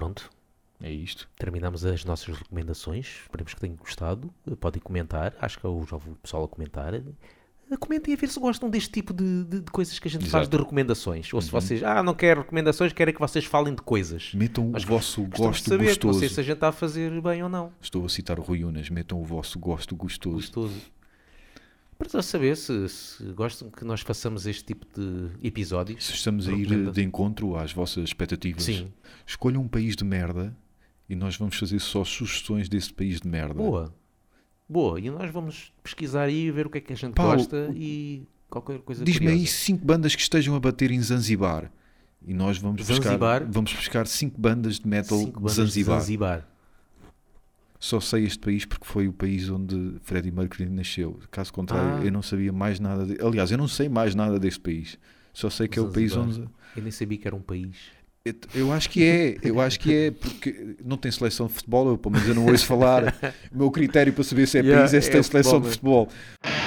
Pronto, 0.03 0.29
É 0.81 0.91
isto. 0.91 1.29
terminamos 1.37 1.85
as 1.85 2.03
nossas 2.03 2.35
recomendações. 2.37 3.21
Esperemos 3.23 3.53
que 3.53 3.59
tenham 3.61 3.75
gostado. 3.77 4.33
Podem 4.59 4.81
comentar. 4.81 5.33
Acho 5.39 5.59
que 5.59 5.65
eu 5.65 5.85
já 5.89 5.95
ouvi 5.95 6.09
o 6.11 6.15
pessoal 6.15 6.43
a 6.43 6.47
comentar. 6.47 6.93
Comentem 7.79 8.13
a 8.13 8.17
ver 8.17 8.27
se 8.29 8.39
gostam 8.39 8.69
deste 8.69 8.91
tipo 8.91 9.11
de, 9.13 9.45
de- 9.45 9.61
de 9.61 9.71
coisas 9.71 9.97
que 9.97 10.07
a 10.07 10.11
gente 10.11 10.25
faz 10.29 10.43
Exato. 10.43 10.55
de 10.57 10.61
recomendações. 10.63 11.33
Ou 11.33 11.41
se 11.41 11.49
vocês, 11.49 11.81
ah, 11.83 12.03
não 12.03 12.13
quero 12.13 12.41
recomendações, 12.41 12.93
querem 12.93 13.11
que 13.13 13.19
vocês 13.19 13.45
falem 13.45 13.73
de 13.73 13.81
coisas. 13.81 14.31
Metam 14.35 14.69
Nós 14.69 14.83
o 14.83 14.87
vosso 14.87 15.23
gosto 15.23 15.69
saber, 15.69 15.85
gostoso. 15.87 16.13
Não 16.13 16.19
sei 16.19 16.29
se 16.29 16.39
a 16.39 16.43
gente 16.43 16.53
está 16.55 16.67
a 16.67 16.71
fazer 16.71 17.19
bem 17.21 17.41
ou 17.41 17.49
não. 17.49 17.71
Estou 17.81 18.05
a 18.05 18.09
citar 18.09 18.37
o 18.37 18.43
Rui 18.43 18.63
Unas. 18.63 18.89
Metam 18.91 19.19
o 19.19 19.23
vosso 19.25 19.57
gosto 19.57 19.95
gostoso. 19.95 20.35
Gostoso. 20.35 20.75
Para 22.11 22.21
saber 22.21 22.57
se, 22.57 22.89
se 22.89 23.23
gostam 23.33 23.69
que 23.69 23.85
nós 23.85 24.01
façamos 24.01 24.45
este 24.45 24.63
tipo 24.65 24.85
de 24.93 25.29
episódios. 25.47 26.03
Se 26.05 26.13
estamos 26.13 26.47
a 26.47 26.51
ir 26.51 26.91
de 26.91 27.01
encontro 27.03 27.55
às 27.55 27.71
vossas 27.71 28.03
expectativas, 28.03 28.63
Sim. 28.63 28.91
escolham 29.25 29.61
um 29.61 29.67
país 29.67 29.95
de 29.95 30.03
merda 30.03 30.55
e 31.09 31.15
nós 31.15 31.37
vamos 31.37 31.55
fazer 31.57 31.79
só 31.79 32.03
sugestões 32.03 32.67
desse 32.67 32.93
país 32.93 33.21
de 33.21 33.27
merda. 33.27 33.53
Boa. 33.55 33.93
Boa. 34.67 34.99
E 34.99 35.09
nós 35.09 35.31
vamos 35.31 35.71
pesquisar 35.81 36.23
aí, 36.23 36.51
ver 36.51 36.67
o 36.67 36.69
que 36.69 36.77
é 36.79 36.81
que 36.81 36.93
a 36.93 36.95
gente 36.95 37.15
gosta 37.15 37.71
e 37.75 38.27
qualquer 38.49 38.79
coisa 38.79 39.03
Diz-me 39.03 39.27
aí 39.29 39.47
cinco 39.47 39.85
bandas 39.85 40.15
que 40.15 40.21
estejam 40.21 40.55
a 40.55 40.59
bater 40.59 40.91
em 40.91 41.01
Zanzibar. 41.01 41.71
E 42.25 42.33
nós 42.33 42.57
vamos 42.57 42.83
Zanzibar? 42.85 43.39
buscar, 43.41 43.51
vamos 43.51 43.73
buscar 43.73 44.07
cinco 44.07 44.39
bandas 44.39 44.79
de 44.79 44.87
metal 44.87 45.19
Cinco 45.19 45.39
bandas 45.39 45.55
Zanzibar. 45.55 45.97
de 45.97 46.01
Zanzibar. 46.03 46.52
Só 47.85 47.99
sei 47.99 48.23
este 48.23 48.39
país 48.39 48.63
porque 48.63 48.85
foi 48.85 49.09
o 49.09 49.11
país 49.11 49.49
onde 49.49 49.95
Freddie 50.03 50.31
Mercury 50.31 50.69
nasceu. 50.69 51.19
Caso 51.29 51.51
contrário, 51.51 51.97
Ah. 52.01 52.05
eu 52.05 52.13
não 52.13 52.21
sabia 52.21 52.53
mais 52.53 52.79
nada. 52.79 53.05
De... 53.05 53.21
Aliás, 53.21 53.51
eu 53.51 53.57
não 53.57 53.67
sei 53.67 53.89
mais 53.89 54.15
nada 54.15 54.39
deste 54.39 54.61
país. 54.61 54.97
Só 55.33 55.49
sei 55.49 55.67
que 55.67 55.77
é 55.77 55.81
o 55.81 55.89
país 55.91 56.15
onde. 56.15 56.39
Eu 56.77 56.81
nem 56.81 56.91
sabia 56.91 57.17
que 57.17 57.27
era 57.27 57.35
um 57.35 57.41
país. 57.41 57.75
Eu- 58.23 58.33
Eu 58.55 58.71
acho 58.71 58.89
que 58.89 59.03
é, 59.03 59.37
eu 59.43 59.59
acho 59.59 59.77
que 59.81 59.93
é, 59.93 60.11
porque 60.11 60.77
não 60.85 60.95
tem 60.95 61.11
seleção 61.11 61.47
de 61.47 61.53
futebol, 61.55 61.89
eu, 61.89 61.97
pelo 61.97 62.13
menos 62.13 62.25
eu 62.29 62.33
não 62.33 62.45
ouço 62.45 62.65
falar. 62.65 63.03
O 63.51 63.57
meu 63.57 63.69
critério 63.69 64.13
para 64.13 64.23
saber 64.23 64.47
se 64.47 64.59
é 64.59 64.61
Yeah, 64.61 64.83
país 64.83 64.93
é 64.93 65.01
se 65.01 65.09
é 65.09 65.11
tem 65.11 65.23
seleção 65.23 65.61
futebol 65.61 66.05
de 66.05 66.09
futebol. 66.09 66.62